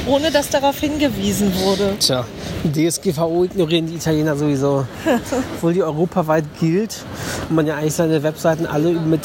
Ohne 0.06 0.30
dass 0.30 0.48
darauf 0.50 0.78
hingewiesen 0.78 1.52
wurde. 1.60 1.96
Tja, 1.98 2.24
die 2.62 2.88
DSGVO 2.88 3.44
ignorieren 3.44 3.88
die 3.88 3.96
Italiener 3.96 4.36
sowieso. 4.36 4.86
Obwohl 5.56 5.74
die 5.74 5.82
europaweit 5.82 6.44
gilt 6.60 7.04
und 7.48 7.56
man 7.56 7.66
ja 7.66 7.74
eigentlich 7.74 7.94
seine 7.94 8.22
Webseiten 8.22 8.66
alle 8.66 8.92
mit 8.92 9.22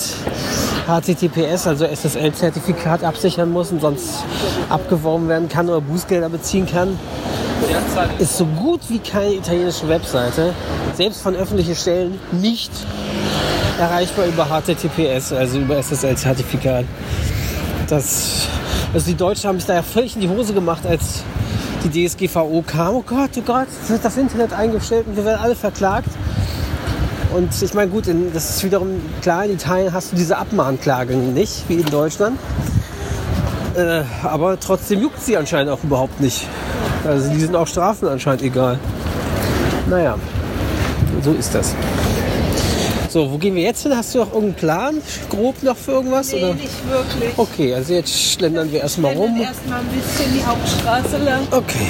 HTTPS, 0.87 1.67
also 1.67 1.85
SSL-Zertifikat 1.85 3.03
absichern 3.03 3.51
muss 3.51 3.71
und 3.71 3.79
sonst 3.79 4.23
abgeworben 4.69 5.29
werden 5.29 5.47
kann 5.47 5.69
oder 5.69 5.81
Bußgelder 5.81 6.29
beziehen 6.29 6.65
kann, 6.65 6.99
ist 8.19 8.37
so 8.37 8.45
gut 8.45 8.81
wie 8.89 8.99
keine 8.99 9.35
italienische 9.35 9.87
Webseite, 9.87 10.53
selbst 10.95 11.21
von 11.21 11.35
öffentlichen 11.35 11.75
Stellen, 11.75 12.19
nicht 12.31 12.71
erreichbar 13.79 14.25
über 14.25 14.45
HTTPS, 14.45 15.33
also 15.33 15.59
über 15.59 15.77
SSL-Zertifikat. 15.77 16.85
Das, 17.87 18.47
also 18.93 19.05
die 19.05 19.15
Deutschen 19.15 19.49
haben 19.49 19.59
sich 19.59 19.67
da 19.67 19.75
ja 19.75 19.83
völlig 19.83 20.15
in 20.15 20.21
die 20.21 20.29
Hose 20.29 20.53
gemacht, 20.53 20.85
als 20.85 21.23
die 21.83 22.07
DSGVO 22.07 22.63
kam. 22.65 22.95
Oh 22.95 23.03
Gott, 23.05 23.31
oh 23.37 23.41
Gott, 23.41 23.67
jetzt 23.79 23.89
wird 23.89 24.05
das 24.05 24.17
Internet 24.17 24.53
eingestellt 24.53 25.07
und 25.07 25.15
wir 25.15 25.25
werden 25.25 25.41
alle 25.41 25.55
verklagt. 25.55 26.09
Und 27.33 27.49
ich 27.61 27.73
meine, 27.73 27.89
gut, 27.89 28.07
in, 28.07 28.31
das 28.31 28.51
ist 28.51 28.63
wiederum 28.63 29.01
klar, 29.21 29.45
in 29.45 29.53
Italien 29.53 29.91
hast 29.91 30.11
du 30.11 30.15
diese 30.15 30.37
Abmahnklage 30.37 31.15
nicht, 31.15 31.67
wie 31.67 31.75
in 31.75 31.85
Deutschland. 31.87 32.39
Äh, 33.75 34.03
aber 34.21 34.59
trotzdem 34.59 35.01
juckt 35.01 35.19
sie 35.19 35.35
anscheinend 35.35 35.71
auch 35.71 35.83
überhaupt 35.83 36.21
nicht. 36.21 36.47
Also 37.05 37.29
die 37.29 37.39
sind 37.39 37.55
auch 37.55 37.67
Strafen 37.67 38.07
anscheinend 38.07 38.43
egal. 38.43 38.79
Naja, 39.89 40.17
so 41.21 41.31
ist 41.33 41.53
das. 41.53 41.75
So, 43.09 43.31
wo 43.31 43.37
gehen 43.37 43.53
wir 43.53 43.61
jetzt 43.61 43.83
hin? 43.83 43.95
Hast 43.95 44.15
du 44.15 44.19
noch 44.19 44.33
irgendeinen 44.33 44.55
Plan? 44.55 45.01
Grob 45.29 45.61
noch 45.61 45.77
für 45.77 45.91
irgendwas? 45.91 46.31
Nee, 46.31 46.43
oder? 46.43 46.53
nicht 46.55 46.89
wirklich. 46.89 47.37
Okay, 47.37 47.73
also 47.75 47.93
jetzt 47.93 48.11
schlendern 48.11 48.71
wir 48.71 48.81
erstmal 48.81 49.13
rum. 49.13 49.39
erstmal 49.39 49.81
ein 49.81 49.87
bisschen 49.87 50.33
die 50.33 50.43
Hauptstraße 50.43 51.17
lang. 51.17 51.41
Okay. 51.51 51.89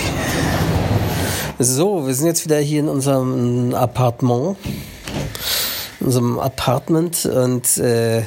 So, 1.59 2.05
wir 2.05 2.13
sind 2.13 2.27
jetzt 2.27 2.43
wieder 2.43 2.57
hier 2.57 2.81
in 2.81 2.89
unserem 2.89 3.73
Appartement. 3.73 4.57
In 6.01 6.07
unserem 6.07 6.39
Apartment 6.39 7.25
und 7.25 7.77
äh, 7.77 8.23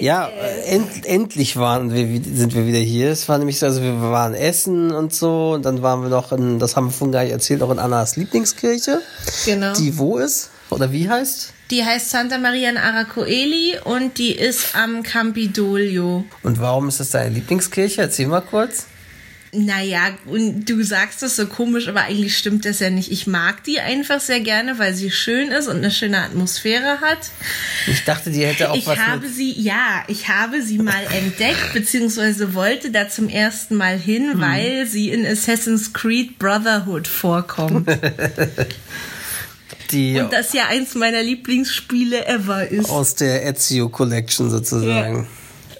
ja, 0.00 0.28
end, 0.66 1.04
endlich 1.06 1.56
waren 1.56 1.92
wir, 1.92 2.08
wi- 2.08 2.22
sind 2.34 2.54
wir 2.54 2.66
wieder 2.66 2.78
hier. 2.78 3.10
Es 3.10 3.28
war 3.28 3.38
nämlich 3.38 3.58
so, 3.58 3.66
also 3.66 3.82
wir 3.82 4.00
waren 4.00 4.34
essen 4.34 4.92
und 4.92 5.14
so 5.14 5.52
und 5.52 5.64
dann 5.64 5.82
waren 5.82 6.02
wir 6.02 6.08
noch 6.08 6.32
in, 6.32 6.58
das 6.58 6.76
haben 6.76 6.86
wir 6.86 6.90
vorhin 6.92 7.12
gar 7.12 7.22
nicht 7.22 7.32
erzählt, 7.32 7.62
auch 7.62 7.70
in 7.70 7.78
Annas 7.78 8.16
Lieblingskirche. 8.16 9.00
Genau. 9.44 9.72
Die 9.74 9.96
wo 9.98 10.18
ist? 10.18 10.50
Oder 10.70 10.90
wie 10.92 11.08
heißt? 11.08 11.52
Die 11.70 11.84
heißt 11.84 12.10
Santa 12.10 12.38
Maria 12.38 12.68
in 12.70 12.76
Aracoeli 12.76 13.74
und 13.84 14.18
die 14.18 14.32
ist 14.32 14.74
am 14.76 15.02
Campidoglio. 15.02 16.24
Und 16.42 16.60
warum 16.60 16.88
ist 16.88 17.00
das 17.00 17.10
deine 17.10 17.30
Lieblingskirche? 17.34 18.02
Erzähl 18.02 18.26
mal 18.26 18.40
kurz. 18.40 18.86
Naja, 19.56 20.10
und 20.26 20.68
du 20.68 20.82
sagst 20.82 21.22
das 21.22 21.36
so 21.36 21.46
komisch, 21.46 21.86
aber 21.88 22.02
eigentlich 22.02 22.36
stimmt 22.36 22.64
das 22.64 22.80
ja 22.80 22.90
nicht. 22.90 23.12
Ich 23.12 23.26
mag 23.26 23.62
die 23.64 23.78
einfach 23.80 24.20
sehr 24.20 24.40
gerne, 24.40 24.78
weil 24.78 24.94
sie 24.94 25.10
schön 25.10 25.48
ist 25.52 25.68
und 25.68 25.76
eine 25.76 25.90
schöne 25.90 26.18
Atmosphäre 26.18 27.00
hat. 27.00 27.18
Ich 27.86 28.02
dachte, 28.04 28.30
die 28.30 28.44
hätte 28.44 28.70
auch 28.70 28.76
Ich 28.76 28.86
was 28.86 28.98
habe 28.98 29.26
mit... 29.26 29.34
sie, 29.34 29.52
ja, 29.60 30.02
ich 30.08 30.28
habe 30.28 30.60
sie 30.62 30.78
mal 30.78 31.04
entdeckt, 31.12 31.72
beziehungsweise 31.72 32.54
wollte 32.54 32.90
da 32.90 33.08
zum 33.08 33.28
ersten 33.28 33.76
Mal 33.76 33.98
hin, 33.98 34.32
Hm. 34.32 34.40
weil 34.40 34.86
sie 34.86 35.10
in 35.10 35.24
Assassin's 35.26 35.92
Creed 35.92 36.38
Brotherhood 36.38 37.06
vorkommt. 37.06 37.88
Die 39.90 40.18
Und 40.18 40.32
das 40.32 40.52
ja 40.54 40.66
eins 40.68 40.94
meiner 40.94 41.22
Lieblingsspiele 41.22 42.26
ever 42.26 42.66
ist. 42.68 42.88
aus 42.88 43.14
der 43.14 43.46
Ezio 43.46 43.88
Collection 43.88 44.50
sozusagen. 44.50 45.28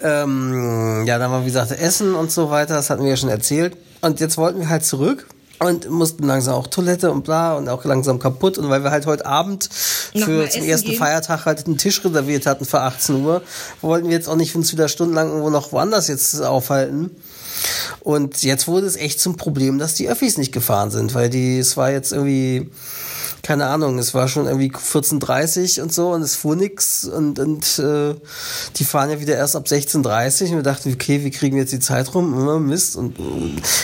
Ähm, 0.01 1.03
ja, 1.05 1.17
dann 1.17 1.31
war 1.31 1.41
wie 1.41 1.47
gesagt 1.47 1.71
Essen 1.71 2.15
und 2.15 2.31
so 2.31 2.49
weiter, 2.49 2.75
das 2.75 2.89
hatten 2.89 3.03
wir 3.03 3.11
ja 3.11 3.17
schon 3.17 3.29
erzählt. 3.29 3.77
Und 4.01 4.19
jetzt 4.19 4.37
wollten 4.37 4.59
wir 4.59 4.69
halt 4.69 4.85
zurück 4.85 5.27
und 5.59 5.89
mussten 5.89 6.25
langsam 6.25 6.55
auch 6.55 6.67
Toilette 6.67 7.11
und 7.11 7.23
bla 7.23 7.55
und 7.55 7.69
auch 7.69 7.85
langsam 7.85 8.19
kaputt. 8.19 8.57
Und 8.57 8.69
weil 8.69 8.83
wir 8.83 8.91
halt 8.91 9.05
heute 9.05 9.25
Abend 9.25 9.69
für 10.13 10.49
zum 10.49 10.63
ersten 10.63 10.89
gehen? 10.89 10.97
Feiertag 10.97 11.45
halt 11.45 11.65
einen 11.65 11.77
Tisch 11.77 12.03
reserviert 12.03 12.45
hatten 12.45 12.65
für 12.65 12.81
18 12.81 13.23
Uhr, 13.23 13.41
wollten 13.81 14.09
wir 14.09 14.15
jetzt 14.15 14.27
auch 14.27 14.35
nicht 14.35 14.55
uns 14.55 14.71
wieder 14.71 14.87
stundenlang 14.87 15.29
irgendwo 15.29 15.49
noch 15.49 15.71
woanders 15.71 16.07
jetzt 16.07 16.41
aufhalten. 16.41 17.11
Und 18.01 18.43
jetzt 18.43 18.67
wurde 18.67 18.85
es 18.85 18.97
echt 18.97 19.19
zum 19.19 19.37
Problem, 19.37 19.79
dass 19.79 19.95
die 19.95 20.09
Öffis 20.09 20.37
nicht 20.37 20.51
gefahren 20.51 20.91
sind, 20.91 21.13
weil 21.13 21.29
die, 21.29 21.59
es 21.59 21.77
war 21.77 21.89
jetzt 21.89 22.11
irgendwie, 22.11 22.69
keine 23.45 23.67
Ahnung, 23.67 23.99
es 23.99 24.15
war 24.15 24.27
schon 24.27 24.47
irgendwie 24.47 24.71
14.30 24.71 25.79
und 25.83 25.93
so 25.93 26.09
und 26.09 26.23
es 26.23 26.35
fuhr 26.35 26.55
nix 26.55 27.05
und, 27.05 27.37
und 27.37 27.77
äh, 27.77 28.15
die 28.77 28.83
fahren 28.83 29.11
ja 29.11 29.19
wieder 29.21 29.35
erst 29.35 29.55
ab 29.55 29.67
16.30 29.67 30.45
und 30.45 30.55
wir 30.55 30.63
dachten, 30.63 30.91
okay, 30.91 31.23
wie 31.23 31.29
kriegen 31.29 31.55
wir 31.55 31.61
jetzt 31.61 31.71
die 31.71 31.79
Zeit 31.79 32.15
rum? 32.15 32.33
Immer 32.33 32.59
Mist. 32.59 32.95
Und 32.95 33.19
äh, 33.19 33.21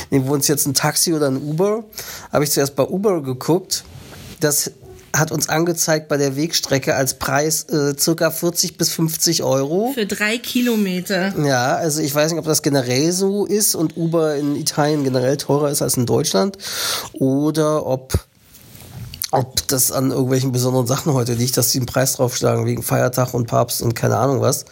nehmen 0.09 0.25
wir 0.25 0.31
uns 0.31 0.47
jetzt 0.47 0.65
ein 0.65 0.73
Taxi 0.73 1.13
oder 1.13 1.27
ein 1.27 1.37
Uber. 1.37 1.83
Habe 2.33 2.43
ich 2.43 2.49
zuerst 2.49 2.75
bei 2.75 2.81
Uber 2.81 3.21
geguckt. 3.21 3.83
Das 4.39 4.71
hat 5.15 5.31
uns 5.31 5.47
angezeigt 5.47 6.07
bei 6.07 6.17
der 6.17 6.35
Wegstrecke 6.35 6.95
als 6.95 7.19
Preis 7.19 7.65
äh, 7.65 7.95
circa 7.95 8.31
40 8.31 8.77
bis 8.77 8.89
50 8.89 9.43
Euro. 9.43 9.91
Für 9.93 10.07
drei 10.07 10.39
Kilometer. 10.39 11.37
Ja, 11.45 11.75
also 11.75 12.01
ich 12.01 12.15
weiß 12.15 12.31
nicht, 12.31 12.39
ob 12.39 12.45
das 12.45 12.63
generell 12.63 13.11
so 13.11 13.45
ist 13.45 13.75
und 13.75 13.95
Uber 13.95 14.37
in 14.37 14.55
Italien 14.55 15.03
generell 15.03 15.37
teurer 15.37 15.69
ist 15.69 15.83
als 15.83 15.97
in 15.97 16.07
Deutschland 16.07 16.57
oder 17.13 17.85
ob 17.85 18.17
ob 19.31 19.67
das 19.67 19.91
an 19.91 20.11
irgendwelchen 20.11 20.51
besonderen 20.51 20.87
Sachen 20.87 21.13
heute 21.13 21.33
liegt, 21.33 21.57
dass 21.57 21.71
die 21.71 21.79
einen 21.79 21.87
Preis 21.87 22.13
draufschlagen 22.13 22.65
wegen 22.65 22.83
Feiertag 22.83 23.33
und 23.33 23.47
Papst 23.47 23.81
und 23.81 23.95
keine 23.95 24.17
Ahnung 24.17 24.41
was. 24.41 24.65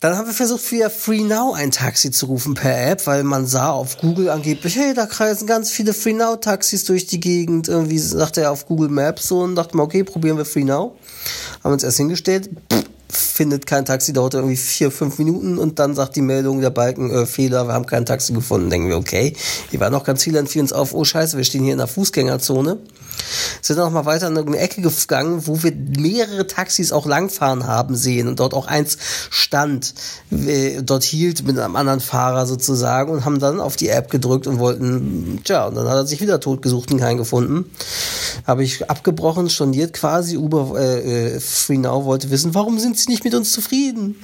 Dann 0.00 0.16
haben 0.16 0.26
wir 0.26 0.32
versucht, 0.32 0.70
via 0.72 0.88
Free 0.88 1.20
Now 1.20 1.52
ein 1.52 1.70
Taxi 1.70 2.10
zu 2.10 2.24
rufen 2.24 2.54
per 2.54 2.90
App, 2.90 3.06
weil 3.06 3.22
man 3.22 3.46
sah 3.46 3.70
auf 3.70 3.98
Google 3.98 4.30
angeblich, 4.30 4.76
hey, 4.76 4.94
da 4.94 5.04
kreisen 5.04 5.46
ganz 5.46 5.70
viele 5.70 5.92
Free 5.92 6.14
Now 6.14 6.36
Taxis 6.36 6.84
durch 6.84 7.06
die 7.06 7.20
Gegend. 7.20 7.68
Irgendwie 7.68 7.98
sagte 7.98 8.40
er 8.40 8.52
auf 8.52 8.66
Google 8.66 8.88
Maps 8.88 9.28
so 9.28 9.40
und 9.40 9.56
dachte 9.56 9.76
mal, 9.76 9.82
okay, 9.82 10.02
probieren 10.02 10.38
wir 10.38 10.46
Free 10.46 10.64
Now. 10.64 10.96
Haben 11.62 11.74
uns 11.74 11.84
erst 11.84 11.98
hingestellt, 11.98 12.48
pff, 12.72 12.84
findet 13.12 13.66
kein 13.66 13.84
Taxi, 13.84 14.14
dauert 14.14 14.32
irgendwie 14.32 14.56
vier, 14.56 14.90
fünf 14.90 15.18
Minuten 15.18 15.58
und 15.58 15.78
dann 15.78 15.94
sagt 15.94 16.16
die 16.16 16.22
Meldung 16.22 16.62
der 16.62 16.70
Balken, 16.70 17.10
äh, 17.10 17.26
Fehler, 17.26 17.66
wir 17.66 17.74
haben 17.74 17.84
kein 17.84 18.06
Taxi 18.06 18.32
gefunden. 18.32 18.70
Denken 18.70 18.88
wir, 18.88 18.96
okay, 18.96 19.34
hier 19.70 19.80
waren 19.80 19.92
noch 19.92 20.04
ganz 20.04 20.24
viele, 20.24 20.36
dann 20.36 20.46
fiel 20.46 20.62
uns 20.62 20.72
auf, 20.72 20.94
oh 20.94 21.04
scheiße, 21.04 21.36
wir 21.36 21.44
stehen 21.44 21.64
hier 21.64 21.72
in 21.72 21.78
der 21.78 21.88
Fußgängerzone. 21.88 22.78
Sind 23.62 23.76
dann 23.76 23.86
noch 23.86 23.92
mal 23.92 24.06
weiter 24.06 24.28
in 24.28 24.36
irgendeine 24.36 24.64
Ecke 24.64 24.80
gegangen, 24.80 25.46
wo 25.46 25.62
wir 25.62 25.72
mehrere 25.72 26.46
Taxis 26.46 26.92
auch 26.92 27.06
langfahren 27.06 27.66
haben 27.66 27.96
sehen 27.96 28.28
und 28.28 28.40
dort 28.40 28.54
auch 28.54 28.66
eins 28.66 28.98
stand, 29.30 29.94
äh, 30.30 30.82
dort 30.82 31.04
hielt 31.04 31.44
mit 31.46 31.58
einem 31.58 31.76
anderen 31.76 32.00
Fahrer 32.00 32.46
sozusagen 32.46 33.12
und 33.12 33.24
haben 33.24 33.38
dann 33.38 33.60
auf 33.60 33.76
die 33.76 33.88
App 33.88 34.10
gedrückt 34.10 34.46
und 34.46 34.58
wollten, 34.58 35.40
tja, 35.44 35.66
und 35.66 35.74
dann 35.74 35.88
hat 35.88 35.96
er 35.96 36.06
sich 36.06 36.20
wieder 36.20 36.40
tot 36.40 36.62
gesucht 36.62 36.90
und 36.92 36.98
keinen 36.98 37.18
gefunden. 37.18 37.70
Habe 38.46 38.64
ich 38.64 38.88
abgebrochen, 38.90 39.50
storniert 39.50 39.92
quasi. 39.92 40.36
Uber 40.36 40.78
äh, 40.78 41.34
äh, 41.36 41.40
Free 41.40 41.78
Now 41.78 42.04
wollte 42.04 42.30
wissen, 42.30 42.54
warum 42.54 42.78
sind 42.78 42.98
sie 42.98 43.10
nicht 43.10 43.24
mit 43.24 43.34
uns 43.34 43.52
zufrieden? 43.52 44.16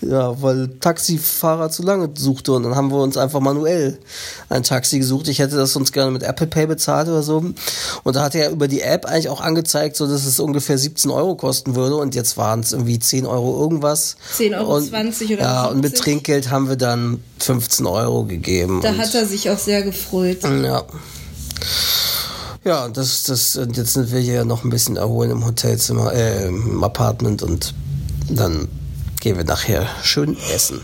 Ja, 0.00 0.40
weil 0.40 0.68
Taxifahrer 0.80 1.70
zu 1.70 1.82
lange 1.82 2.10
suchte 2.16 2.52
und 2.52 2.62
dann 2.62 2.76
haben 2.76 2.90
wir 2.90 2.98
uns 2.98 3.16
einfach 3.16 3.40
manuell 3.40 3.98
ein 4.48 4.62
Taxi 4.62 4.98
gesucht. 4.98 5.28
Ich 5.28 5.38
hätte 5.38 5.56
das 5.56 5.72
sonst 5.72 5.92
gerne 5.92 6.10
mit 6.10 6.22
Apple 6.22 6.46
Pay 6.46 6.66
bezahlt 6.66 7.08
oder 7.08 7.22
so. 7.22 7.44
Und 8.04 8.16
da 8.16 8.22
hat 8.22 8.34
er 8.36 8.50
über 8.50 8.68
die 8.68 8.80
App 8.82 9.04
eigentlich 9.06 9.28
auch 9.28 9.40
angezeigt, 9.40 9.96
so 9.96 10.06
dass 10.06 10.24
es 10.24 10.38
ungefähr 10.40 10.78
17 10.78 11.10
Euro 11.10 11.34
kosten 11.34 11.74
würde 11.74 11.96
und 11.96 12.14
jetzt 12.14 12.36
waren 12.36 12.60
es 12.60 12.72
irgendwie 12.72 12.98
10 12.98 13.26
Euro 13.26 13.60
irgendwas. 13.60 14.16
10,20 14.38 14.58
Euro 14.58 14.76
und, 14.76 14.92
oder 15.32 15.40
Ja, 15.40 15.64
und 15.66 15.76
mit 15.76 15.90
50. 15.96 16.00
Trinkgeld 16.00 16.50
haben 16.50 16.68
wir 16.68 16.76
dann 16.76 17.22
15 17.40 17.86
Euro 17.86 18.24
gegeben. 18.24 18.80
Da 18.82 18.96
hat 18.96 19.14
er 19.14 19.26
sich 19.26 19.50
auch 19.50 19.58
sehr 19.58 19.82
gefreut. 19.82 20.38
ja. 20.42 20.84
Ja, 22.64 22.88
das, 22.88 23.22
das, 23.22 23.56
und 23.56 23.76
jetzt 23.76 23.92
sind 23.92 24.10
wir 24.10 24.18
hier 24.18 24.44
noch 24.44 24.64
ein 24.64 24.70
bisschen 24.70 24.96
erholen 24.96 25.30
im 25.30 25.44
Hotelzimmer, 25.46 26.12
äh, 26.12 26.48
im 26.48 26.82
Apartment 26.82 27.44
und 27.44 27.74
dann 28.28 28.66
gehen 29.20 29.36
wir 29.36 29.44
nachher 29.44 29.86
schön 30.02 30.36
essen. 30.52 30.80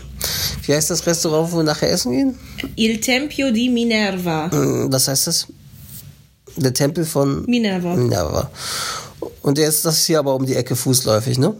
Wie 0.65 0.73
heißt 0.73 0.89
das 0.89 1.05
Restaurant, 1.05 1.51
wo 1.51 1.57
wir 1.57 1.63
nachher 1.63 1.91
essen 1.91 2.11
gehen? 2.13 2.39
Il 2.77 3.01
Tempio 3.01 3.51
di 3.51 3.69
Minerva. 3.69 4.49
Hm, 4.49 4.91
Was 4.93 5.09
heißt 5.09 5.27
das? 5.27 5.47
Der 6.55 6.73
Tempel 6.73 7.05
von 7.05 7.45
Minerva. 7.45 7.95
Minerva. 7.95 8.49
Und 9.41 9.57
der 9.57 9.67
ist 9.67 9.85
das 9.85 10.05
hier 10.05 10.19
aber 10.19 10.35
um 10.35 10.45
die 10.45 10.55
Ecke 10.55 10.75
fußläufig, 10.75 11.37
ne? 11.37 11.55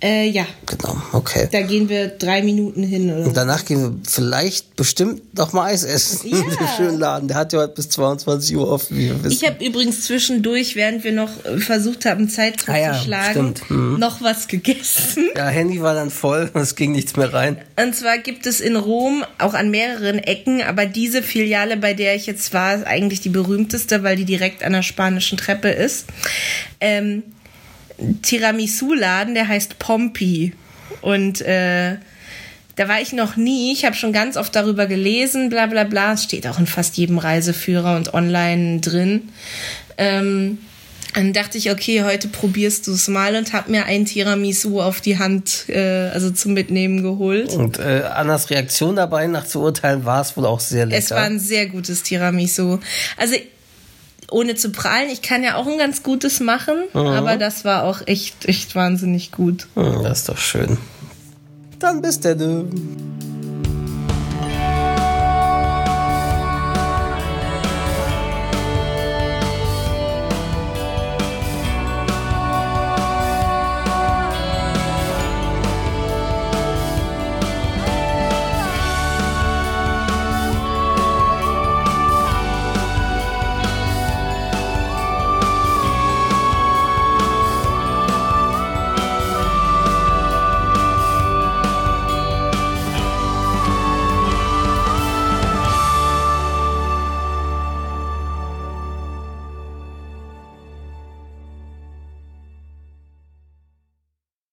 Äh, 0.00 0.28
ja, 0.28 0.46
Genau, 0.66 0.96
okay. 1.12 1.48
da 1.50 1.60
gehen 1.62 1.88
wir 1.88 2.08
drei 2.08 2.42
Minuten 2.42 2.82
hin. 2.84 3.12
Oder? 3.12 3.26
Und 3.26 3.36
danach 3.36 3.64
gehen 3.64 3.80
wir 3.82 3.94
vielleicht 4.08 4.76
bestimmt 4.76 5.36
noch 5.36 5.52
mal 5.52 5.64
Eis 5.72 5.82
essen. 5.82 6.28
Ja. 6.28 6.36
In 6.38 6.44
dem 6.50 6.68
schönen 6.76 6.98
Laden. 6.98 7.26
Der 7.28 7.36
hat 7.36 7.52
ja 7.52 7.60
heute 7.60 7.74
bis 7.74 7.88
22 7.88 8.56
Uhr 8.56 8.70
offen, 8.70 8.96
wie 8.96 9.06
wir 9.06 9.24
wissen. 9.24 9.32
Ich 9.32 9.44
habe 9.48 9.64
übrigens 9.64 10.02
zwischendurch, 10.04 10.76
während 10.76 11.02
wir 11.02 11.10
noch 11.12 11.30
äh, 11.44 11.58
versucht 11.58 12.04
haben, 12.04 12.28
Zeit 12.28 12.68
Ah 12.68 12.76
ja, 12.76 12.92
zu 12.94 13.04
schlagen. 13.04 13.54
Mhm. 13.68 13.98
noch 13.98 14.20
was 14.22 14.46
gegessen. 14.46 15.28
ja, 15.36 15.46
Handy 15.48 15.80
war 15.82 15.94
dann 15.94 16.10
voll, 16.10 16.50
es 16.54 16.76
ging 16.76 16.92
nichts 16.92 17.16
mehr 17.16 17.32
rein. 17.32 17.58
Und 17.80 17.94
zwar 17.96 18.18
gibt 18.18 18.46
es 18.46 18.60
in 18.60 18.76
Rom 18.76 19.24
auch 19.38 19.54
an 19.54 19.70
mehreren 19.70 20.18
Ecken, 20.18 20.62
aber 20.62 20.86
diese 20.86 21.22
Filiale, 21.22 21.76
bei 21.76 21.94
der 21.94 22.14
ich 22.14 22.26
jetzt 22.26 22.52
war, 22.54 22.76
ist 22.76 22.86
eigentlich 22.86 23.20
die 23.20 23.28
berühmteste, 23.30 24.02
weil 24.04 24.16
die 24.16 24.24
direkt 24.24 24.62
an 24.62 24.72
der 24.74 24.82
spanischen 24.82 25.38
Treppe 25.38 25.68
ist. 25.70 26.06
Ähm, 26.80 27.22
Tiramisu-Laden, 28.22 29.34
der 29.34 29.48
heißt 29.48 29.78
Pompi. 29.78 30.52
Und 31.00 31.40
äh, 31.42 31.96
da 32.76 32.88
war 32.88 33.00
ich 33.00 33.12
noch 33.12 33.36
nie. 33.36 33.72
Ich 33.72 33.84
habe 33.84 33.96
schon 33.96 34.12
ganz 34.12 34.36
oft 34.36 34.54
darüber 34.54 34.86
gelesen, 34.86 35.48
bla 35.48 35.66
bla 35.66 35.84
bla. 35.84 36.12
Es 36.12 36.24
steht 36.24 36.46
auch 36.46 36.58
in 36.58 36.66
fast 36.66 36.96
jedem 36.96 37.18
Reiseführer 37.18 37.96
und 37.96 38.14
online 38.14 38.80
drin. 38.80 39.30
Ähm, 39.96 40.58
dann 41.14 41.32
dachte 41.32 41.58
ich, 41.58 41.70
okay, 41.70 42.04
heute 42.04 42.28
probierst 42.28 42.86
du 42.86 42.92
es 42.92 43.08
mal 43.08 43.34
und 43.34 43.52
habe 43.52 43.70
mir 43.72 43.86
ein 43.86 44.04
Tiramisu 44.04 44.80
auf 44.80 45.00
die 45.00 45.18
Hand, 45.18 45.64
äh, 45.68 46.10
also 46.10 46.30
zum 46.30 46.52
Mitnehmen 46.52 47.02
geholt. 47.02 47.52
Und 47.54 47.78
äh, 47.78 48.02
Annas 48.14 48.50
Reaktion 48.50 48.94
dabei, 48.94 49.26
nach 49.26 49.46
zu 49.46 49.60
urteilen, 49.60 50.04
war 50.04 50.20
es 50.20 50.36
wohl 50.36 50.46
auch 50.46 50.60
sehr 50.60 50.86
lecker. 50.86 50.98
Es 50.98 51.10
war 51.10 51.24
ein 51.24 51.40
sehr 51.40 51.66
gutes 51.66 52.04
Tiramisu. 52.04 52.78
Also 53.16 53.34
ohne 54.30 54.54
zu 54.54 54.70
prahlen, 54.70 55.08
ich 55.10 55.22
kann 55.22 55.42
ja 55.42 55.56
auch 55.56 55.66
ein 55.66 55.78
ganz 55.78 56.02
gutes 56.02 56.40
machen, 56.40 56.74
aber 56.92 57.36
das 57.36 57.64
war 57.64 57.84
auch 57.84 58.02
echt, 58.06 58.46
echt 58.46 58.74
wahnsinnig 58.74 59.32
gut. 59.32 59.66
Hm, 59.74 60.02
das 60.02 60.20
ist 60.20 60.28
doch 60.28 60.38
schön. 60.38 60.78
Dann 61.78 62.02
bis 62.02 62.20
denn. 62.20 63.17